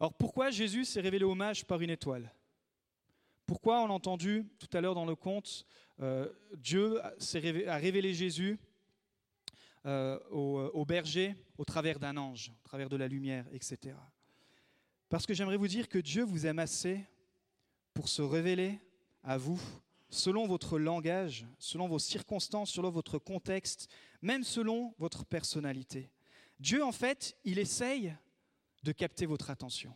Alors 0.00 0.14
pourquoi 0.14 0.50
Jésus 0.50 0.84
s'est 0.84 1.00
révélé 1.00 1.24
hommage 1.24 1.64
par 1.64 1.80
une 1.80 1.90
étoile? 1.90 2.32
Pourquoi, 3.46 3.82
on 3.82 3.86
l'a 3.86 3.94
entendu 3.94 4.46
tout 4.58 4.68
à 4.76 4.80
l'heure 4.80 4.94
dans 4.94 5.06
le 5.06 5.16
conte, 5.16 5.64
euh, 6.00 6.30
Dieu 6.56 7.00
a 7.02 7.76
révélé 7.76 8.12
Jésus 8.12 8.58
euh, 9.86 10.18
euh, 10.32 10.70
au, 10.74 10.84
berger 10.84 11.34
au 11.56 11.64
travers 11.64 11.98
d'un 11.98 12.16
ange, 12.16 12.52
au 12.62 12.68
travers 12.68 12.88
de 12.88 12.96
la 12.96 13.08
lumière, 13.08 13.46
etc. 13.52 13.96
Parce 15.08 15.24
que 15.24 15.32
j'aimerais 15.32 15.56
vous 15.56 15.68
dire 15.68 15.88
que 15.88 15.98
Dieu 15.98 16.24
vous 16.24 16.46
aime 16.46 16.58
assez 16.58 17.00
pour 17.94 18.08
se 18.08 18.20
révéler 18.20 18.78
à 19.22 19.38
vous 19.38 19.60
selon 20.10 20.46
votre 20.46 20.78
langage, 20.78 21.46
selon 21.58 21.88
vos 21.88 21.98
circonstances, 21.98 22.70
selon 22.70 22.90
votre 22.90 23.18
contexte, 23.18 23.88
même 24.22 24.44
selon 24.44 24.94
votre 24.98 25.24
personnalité. 25.24 26.10
Dieu, 26.60 26.84
en 26.84 26.92
fait, 26.92 27.36
il 27.44 27.58
essaye 27.58 28.14
de 28.82 28.92
capter 28.92 29.26
votre 29.26 29.50
attention. 29.50 29.94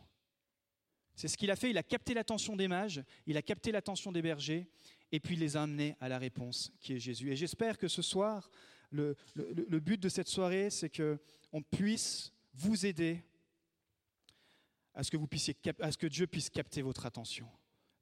C'est 1.15 1.27
ce 1.27 1.37
qu'il 1.37 1.51
a 1.51 1.55
fait, 1.55 1.69
il 1.69 1.77
a 1.77 1.83
capté 1.83 2.13
l'attention 2.13 2.55
des 2.55 2.67
mages, 2.67 3.03
il 3.25 3.37
a 3.37 3.41
capté 3.41 3.71
l'attention 3.71 4.11
des 4.11 4.21
bergers, 4.21 4.67
et 5.11 5.19
puis 5.19 5.35
il 5.35 5.39
les 5.39 5.57
a 5.57 5.63
amenés 5.63 5.95
à 5.99 6.09
la 6.09 6.17
réponse 6.17 6.71
qui 6.79 6.93
est 6.93 6.99
Jésus. 6.99 7.31
Et 7.31 7.35
j'espère 7.35 7.77
que 7.77 7.87
ce 7.87 8.01
soir, 8.01 8.49
le, 8.91 9.15
but 9.79 9.99
de 9.99 10.09
cette 10.09 10.27
soirée, 10.27 10.69
c'est 10.69 10.89
qu'on 10.89 11.61
puisse 11.61 12.33
vous 12.53 12.85
aider 12.85 13.23
à 14.95 15.03
ce, 15.03 15.11
que 15.11 15.17
vous 15.17 15.27
puissiez, 15.27 15.55
à 15.79 15.91
ce 15.91 15.97
que 15.97 16.07
Dieu 16.07 16.27
puisse 16.27 16.49
capter 16.49 16.81
votre 16.81 17.05
attention. 17.05 17.47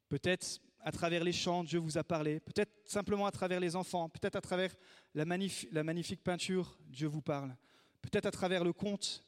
Peut-être 0.08 0.60
à 0.82 0.90
travers 0.90 1.22
les 1.22 1.32
chants, 1.32 1.62
Dieu 1.62 1.78
vous 1.78 1.96
a 1.96 2.04
parlé. 2.04 2.40
Peut-être 2.40 2.72
simplement 2.84 3.26
à 3.26 3.30
travers 3.30 3.60
les 3.60 3.76
enfants. 3.76 4.08
Peut-être 4.08 4.36
à 4.36 4.40
travers 4.40 4.74
la, 5.14 5.24
magnifique 5.24 6.22
peinture, 6.22 6.76
Dieu 6.86 7.06
vous 7.06 7.22
parle. 7.22 7.56
Peut-être 8.00 8.26
à 8.26 8.30
travers 8.30 8.64
le 8.64 8.72
conte. 8.72 9.24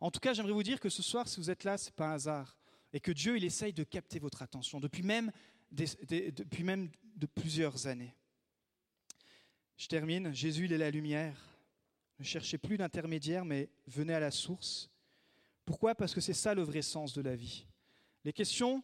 En 0.00 0.10
tout 0.10 0.18
cas, 0.18 0.34
j'aimerais 0.34 0.52
vous 0.52 0.62
dire 0.64 0.80
que 0.80 0.88
ce 0.88 1.02
soir, 1.02 1.28
si 1.28 1.38
vous 1.38 1.50
êtes 1.50 1.62
là, 1.62 1.78
ce 1.78 1.86
n'est 1.86 1.92
pas 1.92 2.08
un 2.08 2.14
hasard. 2.14 2.58
Et 2.92 3.00
que 3.00 3.12
Dieu, 3.12 3.36
il 3.36 3.44
essaye 3.44 3.72
de 3.72 3.84
capter 3.84 4.18
votre 4.18 4.42
attention 4.42 4.80
depuis 4.80 5.04
même, 5.04 5.30
depuis 5.70 6.64
même 6.64 6.90
de 7.16 7.26
plusieurs 7.26 7.86
années. 7.86 8.14
Je 9.76 9.86
termine. 9.86 10.34
Jésus, 10.34 10.64
il 10.64 10.72
est 10.72 10.78
la 10.78 10.90
lumière. 10.90 11.40
Ne 12.18 12.24
cherchez 12.24 12.58
plus 12.58 12.76
d'intermédiaire, 12.76 13.44
mais 13.44 13.70
venez 13.86 14.14
à 14.14 14.20
la 14.20 14.32
source. 14.32 14.90
Pourquoi? 15.64 15.94
Parce 15.94 16.12
que 16.12 16.20
c'est 16.20 16.34
ça 16.34 16.54
le 16.54 16.62
vrai 16.62 16.82
sens 16.82 17.12
de 17.14 17.22
la 17.22 17.36
vie. 17.36 17.66
Les 18.24 18.32
questions 18.32 18.82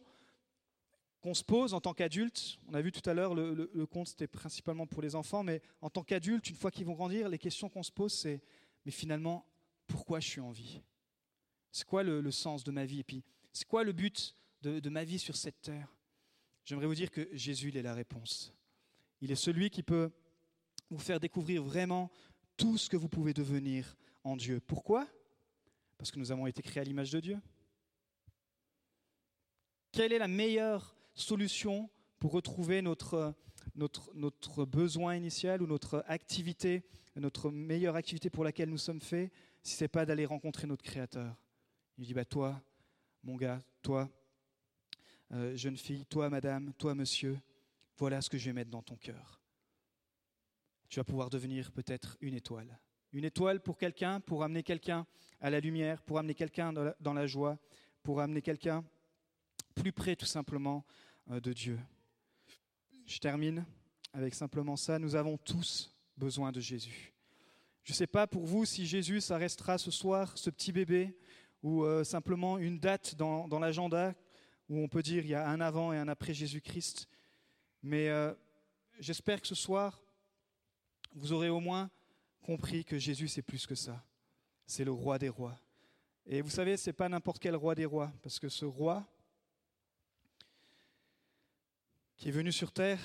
qu'on 1.21 1.33
se 1.33 1.43
pose 1.43 1.73
en 1.73 1.81
tant 1.81 1.93
qu'adulte, 1.93 2.59
on 2.67 2.73
a 2.73 2.81
vu 2.81 2.91
tout 2.91 3.07
à 3.09 3.13
l'heure, 3.13 3.35
le, 3.35 3.85
conte 3.85 4.07
c'était 4.07 4.27
principalement 4.27 4.87
pour 4.87 5.01
les 5.01 5.15
enfants, 5.15 5.43
mais 5.43 5.61
en 5.81 5.89
tant 5.89 6.03
qu'adulte, 6.03 6.49
une 6.49 6.55
fois 6.55 6.71
qu'ils 6.71 6.85
vont 6.85 6.93
grandir, 6.93 7.27
les 7.27 7.37
questions 7.37 7.69
qu'on 7.69 7.83
se 7.83 7.91
pose, 7.91 8.13
c'est, 8.13 8.41
mais 8.85 8.91
finalement, 8.91 9.45
pourquoi 9.87 10.19
je 10.19 10.27
suis 10.27 10.41
en 10.41 10.51
vie? 10.51 10.81
C'est 11.71 11.85
quoi 11.85 12.03
le, 12.03 12.31
sens 12.31 12.63
de 12.63 12.71
ma 12.71 12.85
vie? 12.85 13.01
Et 13.01 13.03
puis, 13.03 13.23
c'est 13.51 13.67
quoi 13.67 13.83
le 13.83 13.91
but 13.91 14.35
de, 14.61 14.79
de 14.79 14.89
ma 14.89 15.03
vie 15.03 15.19
sur 15.19 15.35
cette 15.35 15.61
terre? 15.61 15.93
J'aimerais 16.63 16.87
vous 16.87 16.95
dire 16.95 17.11
que 17.11 17.27
Jésus, 17.33 17.69
il 17.69 17.77
est 17.77 17.81
la 17.81 17.93
réponse. 17.93 18.53
Il 19.21 19.31
est 19.31 19.35
celui 19.35 19.69
qui 19.69 19.83
peut 19.83 20.11
vous 20.89 20.99
faire 20.99 21.19
découvrir 21.19 21.63
vraiment 21.63 22.09
tout 22.57 22.77
ce 22.77 22.89
que 22.89 22.97
vous 22.97 23.09
pouvez 23.09 23.33
devenir 23.33 23.95
en 24.23 24.35
Dieu. 24.35 24.59
Pourquoi? 24.59 25.07
Parce 25.97 26.11
que 26.11 26.19
nous 26.19 26.31
avons 26.31 26.47
été 26.47 26.61
créés 26.61 26.81
à 26.81 26.83
l'image 26.83 27.11
de 27.11 27.19
Dieu. 27.19 27.39
Quelle 29.91 30.13
est 30.13 30.19
la 30.19 30.27
meilleure 30.27 30.95
solution 31.21 31.89
pour 32.19 32.31
retrouver 32.31 32.81
notre, 32.81 33.33
notre, 33.75 34.11
notre 34.13 34.65
besoin 34.65 35.15
initial 35.15 35.61
ou 35.61 35.67
notre 35.67 36.03
activité, 36.07 36.83
notre 37.15 37.51
meilleure 37.51 37.95
activité 37.95 38.29
pour 38.29 38.43
laquelle 38.43 38.69
nous 38.69 38.77
sommes 38.77 39.01
faits, 39.01 39.31
si 39.63 39.75
ce 39.75 39.83
n'est 39.83 39.89
pas 39.89 40.05
d'aller 40.05 40.25
rencontrer 40.25 40.67
notre 40.67 40.83
Créateur 40.83 41.35
Il 41.97 42.05
dit, 42.05 42.13
bah, 42.13 42.25
toi, 42.25 42.61
mon 43.23 43.35
gars, 43.35 43.59
toi, 43.81 44.09
euh, 45.31 45.55
jeune 45.55 45.77
fille, 45.77 46.05
toi, 46.05 46.29
madame, 46.29 46.73
toi, 46.73 46.95
monsieur, 46.95 47.39
voilà 47.97 48.21
ce 48.21 48.29
que 48.29 48.37
je 48.37 48.45
vais 48.45 48.53
mettre 48.53 48.71
dans 48.71 48.81
ton 48.81 48.95
cœur 48.95 49.39
tu 50.89 50.99
vas 50.99 51.03
pouvoir 51.03 51.29
devenir 51.29 51.71
peut-être 51.71 52.17
une 52.19 52.33
étoile. 52.33 52.79
Une 53.13 53.23
étoile 53.23 53.61
pour 53.61 53.77
quelqu'un, 53.77 54.19
pour 54.19 54.43
amener 54.43 54.63
quelqu'un 54.63 55.05
à 55.39 55.49
la 55.49 55.59
lumière, 55.59 56.01
pour 56.01 56.17
amener 56.17 56.33
quelqu'un 56.33 56.73
dans 56.99 57.13
la 57.13 57.27
joie, 57.27 57.57
pour 58.03 58.21
amener 58.21 58.41
quelqu'un 58.41 58.83
plus 59.75 59.91
près 59.91 60.15
tout 60.15 60.25
simplement 60.25 60.83
de 61.29 61.53
Dieu. 61.53 61.79
Je 63.05 63.19
termine 63.19 63.63
avec 64.13 64.33
simplement 64.33 64.75
ça. 64.75 64.97
Nous 64.97 65.15
avons 65.15 65.37
tous 65.37 65.95
besoin 66.17 66.51
de 66.51 66.59
Jésus. 66.59 67.13
Je 67.83 67.91
ne 67.91 67.95
sais 67.95 68.07
pas 68.07 68.25
pour 68.25 68.45
vous 68.45 68.65
si 68.65 68.87
Jésus, 68.87 69.21
ça 69.21 69.37
restera 69.37 69.77
ce 69.77 69.91
soir, 69.91 70.35
ce 70.37 70.49
petit 70.49 70.71
bébé, 70.71 71.15
ou 71.61 71.83
euh, 71.83 72.03
simplement 72.03 72.57
une 72.57 72.79
date 72.79 73.15
dans, 73.15 73.47
l'agenda 73.59 74.15
où 74.69 74.79
on 74.79 74.87
peut 74.87 75.03
dire 75.03 75.23
il 75.23 75.29
y 75.29 75.35
a 75.35 75.47
un 75.47 75.61
avant 75.61 75.93
et 75.93 75.97
un 75.97 76.07
après 76.07 76.33
Jésus-Christ. 76.33 77.07
Mais 77.83 78.09
euh, 78.09 78.33
j'espère 78.99 79.39
que 79.39 79.47
ce 79.47 79.55
soir, 79.55 80.01
vous 81.13 81.31
aurez 81.31 81.49
au 81.49 81.59
moins 81.59 81.91
compris 82.41 82.83
que 82.83 82.97
Jésus, 82.97 83.27
c'est 83.27 83.43
plus 83.43 83.67
que 83.67 83.75
ça. 83.75 84.03
C'est 84.65 84.83
le 84.83 84.91
roi 84.91 85.19
des 85.19 85.29
rois. 85.29 85.59
Et 86.25 86.41
vous 86.41 86.49
savez, 86.49 86.75
ce 86.75 86.89
n'est 86.89 86.93
pas 86.93 87.09
n'importe 87.09 87.39
quel 87.39 87.55
roi 87.55 87.75
des 87.75 87.85
rois, 87.85 88.11
parce 88.23 88.39
que 88.39 88.49
ce 88.49 88.65
roi 88.65 89.07
qui 92.19 92.27
est 92.27 92.31
venu 92.33 92.51
sur 92.51 92.73
terre, 92.73 92.99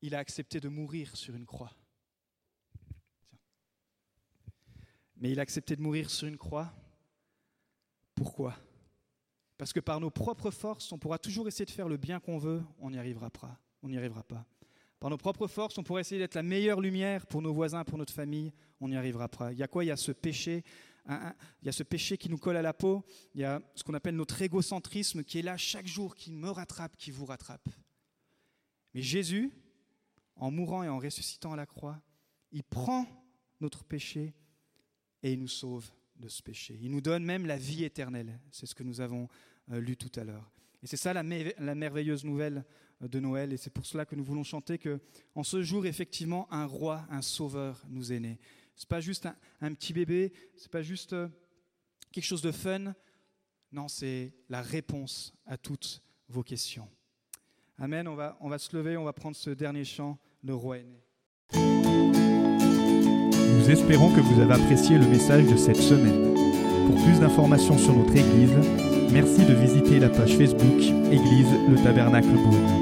il 0.00 0.14
a 0.14 0.18
accepté 0.18 0.58
de 0.58 0.70
mourir 0.70 1.14
sur 1.14 1.36
une 1.36 1.44
croix. 1.44 1.70
Mais 5.18 5.30
il 5.30 5.38
a 5.38 5.42
accepté 5.42 5.76
de 5.76 5.82
mourir 5.82 6.08
sur 6.08 6.26
une 6.26 6.38
croix. 6.38 6.72
Pourquoi? 8.14 8.56
Parce 9.58 9.74
que 9.74 9.80
par 9.80 10.00
nos 10.00 10.10
propres 10.10 10.50
forces, 10.50 10.90
on 10.92 10.98
pourra 10.98 11.18
toujours 11.18 11.46
essayer 11.46 11.66
de 11.66 11.70
faire 11.70 11.88
le 11.88 11.98
bien 11.98 12.20
qu'on 12.20 12.38
veut, 12.38 12.62
on 12.80 12.90
n'y 12.90 12.98
arrivera 12.98 13.28
pas. 13.28 13.60
On 13.82 13.88
n'y 13.90 13.98
arrivera 13.98 14.22
pas. 14.22 14.46
Par 14.98 15.10
nos 15.10 15.18
propres 15.18 15.48
forces, 15.48 15.76
on 15.76 15.82
pourrait 15.82 16.00
essayer 16.00 16.20
d'être 16.20 16.36
la 16.36 16.42
meilleure 16.42 16.80
lumière 16.80 17.26
pour 17.26 17.42
nos 17.42 17.52
voisins, 17.52 17.84
pour 17.84 17.98
notre 17.98 18.14
famille, 18.14 18.50
on 18.80 18.88
n'y 18.88 18.96
arrivera 18.96 19.28
pas. 19.28 19.52
Il 19.52 19.58
y 19.58 19.62
a 19.62 19.68
quoi? 19.68 19.84
Il 19.84 19.88
y 19.88 19.90
a 19.90 19.96
ce 19.96 20.12
péché, 20.12 20.64
il 21.08 21.66
y 21.66 21.68
a 21.68 21.72
ce 21.72 21.82
péché 21.82 22.16
qui 22.16 22.28
nous 22.28 22.38
colle 22.38 22.56
à 22.56 22.62
la 22.62 22.72
peau, 22.72 23.04
il 23.34 23.40
y 23.40 23.44
a 23.44 23.60
ce 23.74 23.82
qu'on 23.82 23.94
appelle 23.94 24.16
notre 24.16 24.40
égocentrisme 24.40 25.24
qui 25.24 25.38
est 25.38 25.42
là 25.42 25.56
chaque 25.56 25.86
jour, 25.86 26.14
qui 26.14 26.32
me 26.32 26.50
rattrape, 26.50 26.96
qui 26.96 27.10
vous 27.10 27.24
rattrape. 27.24 27.68
Mais 28.94 29.02
Jésus, 29.02 29.52
en 30.36 30.50
mourant 30.50 30.82
et 30.82 30.88
en 30.88 30.98
ressuscitant 30.98 31.52
à 31.52 31.56
la 31.56 31.66
croix, 31.66 32.00
il 32.52 32.62
prend 32.62 33.06
notre 33.60 33.84
péché 33.84 34.34
et 35.22 35.32
il 35.32 35.40
nous 35.40 35.48
sauve 35.48 35.90
de 36.16 36.28
ce 36.28 36.42
péché. 36.42 36.78
Il 36.80 36.90
nous 36.90 37.00
donne 37.00 37.24
même 37.24 37.46
la 37.46 37.56
vie 37.56 37.84
éternelle. 37.84 38.38
C'est 38.50 38.66
ce 38.66 38.74
que 38.74 38.82
nous 38.82 39.00
avons 39.00 39.28
euh, 39.70 39.80
lu 39.80 39.96
tout 39.96 40.10
à 40.20 40.24
l'heure. 40.24 40.50
Et 40.82 40.86
c'est 40.86 40.96
ça 40.96 41.12
la, 41.12 41.22
merveilleuse 41.22 42.24
nouvelle 42.24 42.64
euh, 43.02 43.08
de 43.08 43.20
Noël. 43.20 43.52
Et 43.52 43.56
c'est 43.56 43.70
pour 43.70 43.86
cela 43.86 44.04
que 44.04 44.14
nous 44.14 44.24
voulons 44.24 44.44
chanter 44.44 44.78
que, 44.78 45.00
en 45.34 45.42
ce 45.42 45.62
jour, 45.62 45.86
effectivement, 45.86 46.52
un 46.52 46.66
roi, 46.66 47.06
un 47.08 47.22
sauveur 47.22 47.82
nous 47.88 48.12
est 48.12 48.20
né. 48.20 48.38
C'est 48.74 48.88
pas 48.88 49.00
juste 49.00 49.28
un, 49.60 49.74
petit 49.74 49.92
bébé, 49.92 50.32
c'est 50.56 50.70
pas 50.70 50.82
juste 50.82 51.12
euh, 51.12 51.28
quelque 52.10 52.24
chose 52.24 52.42
de 52.42 52.52
fun. 52.52 52.94
Non, 53.70 53.88
c'est 53.88 54.32
la 54.48 54.62
réponse 54.62 55.32
à 55.46 55.56
toutes 55.56 56.02
vos 56.28 56.42
questions. 56.42 56.88
Amen. 57.78 58.06
On 58.08 58.14
va, 58.14 58.36
on 58.40 58.48
va 58.48 58.58
se 58.58 58.76
lever, 58.76 58.96
on 58.96 59.04
va 59.04 59.12
prendre 59.12 59.36
ce 59.36 59.50
dernier 59.50 59.84
chant, 59.84 60.18
Le 60.42 60.54
roi 60.54 60.78
est. 60.78 61.02
Nous 63.62 63.70
espérons 63.70 64.12
que 64.14 64.20
vous 64.20 64.40
avez 64.40 64.54
apprécié 64.54 64.98
le 64.98 65.06
message 65.06 65.46
de 65.46 65.56
cette 65.56 65.76
semaine. 65.76 66.34
Pour 66.86 66.96
plus 67.04 67.20
d'informations 67.20 67.78
sur 67.78 67.96
notre 67.96 68.16
Église, 68.16 68.54
merci 69.12 69.44
de 69.46 69.54
visiter 69.54 70.00
la 70.00 70.08
page 70.08 70.36
Facebook 70.36 70.80
Église 71.12 71.46
le 71.68 71.76
Tabernacle 71.82 72.32
Brune. 72.32 72.81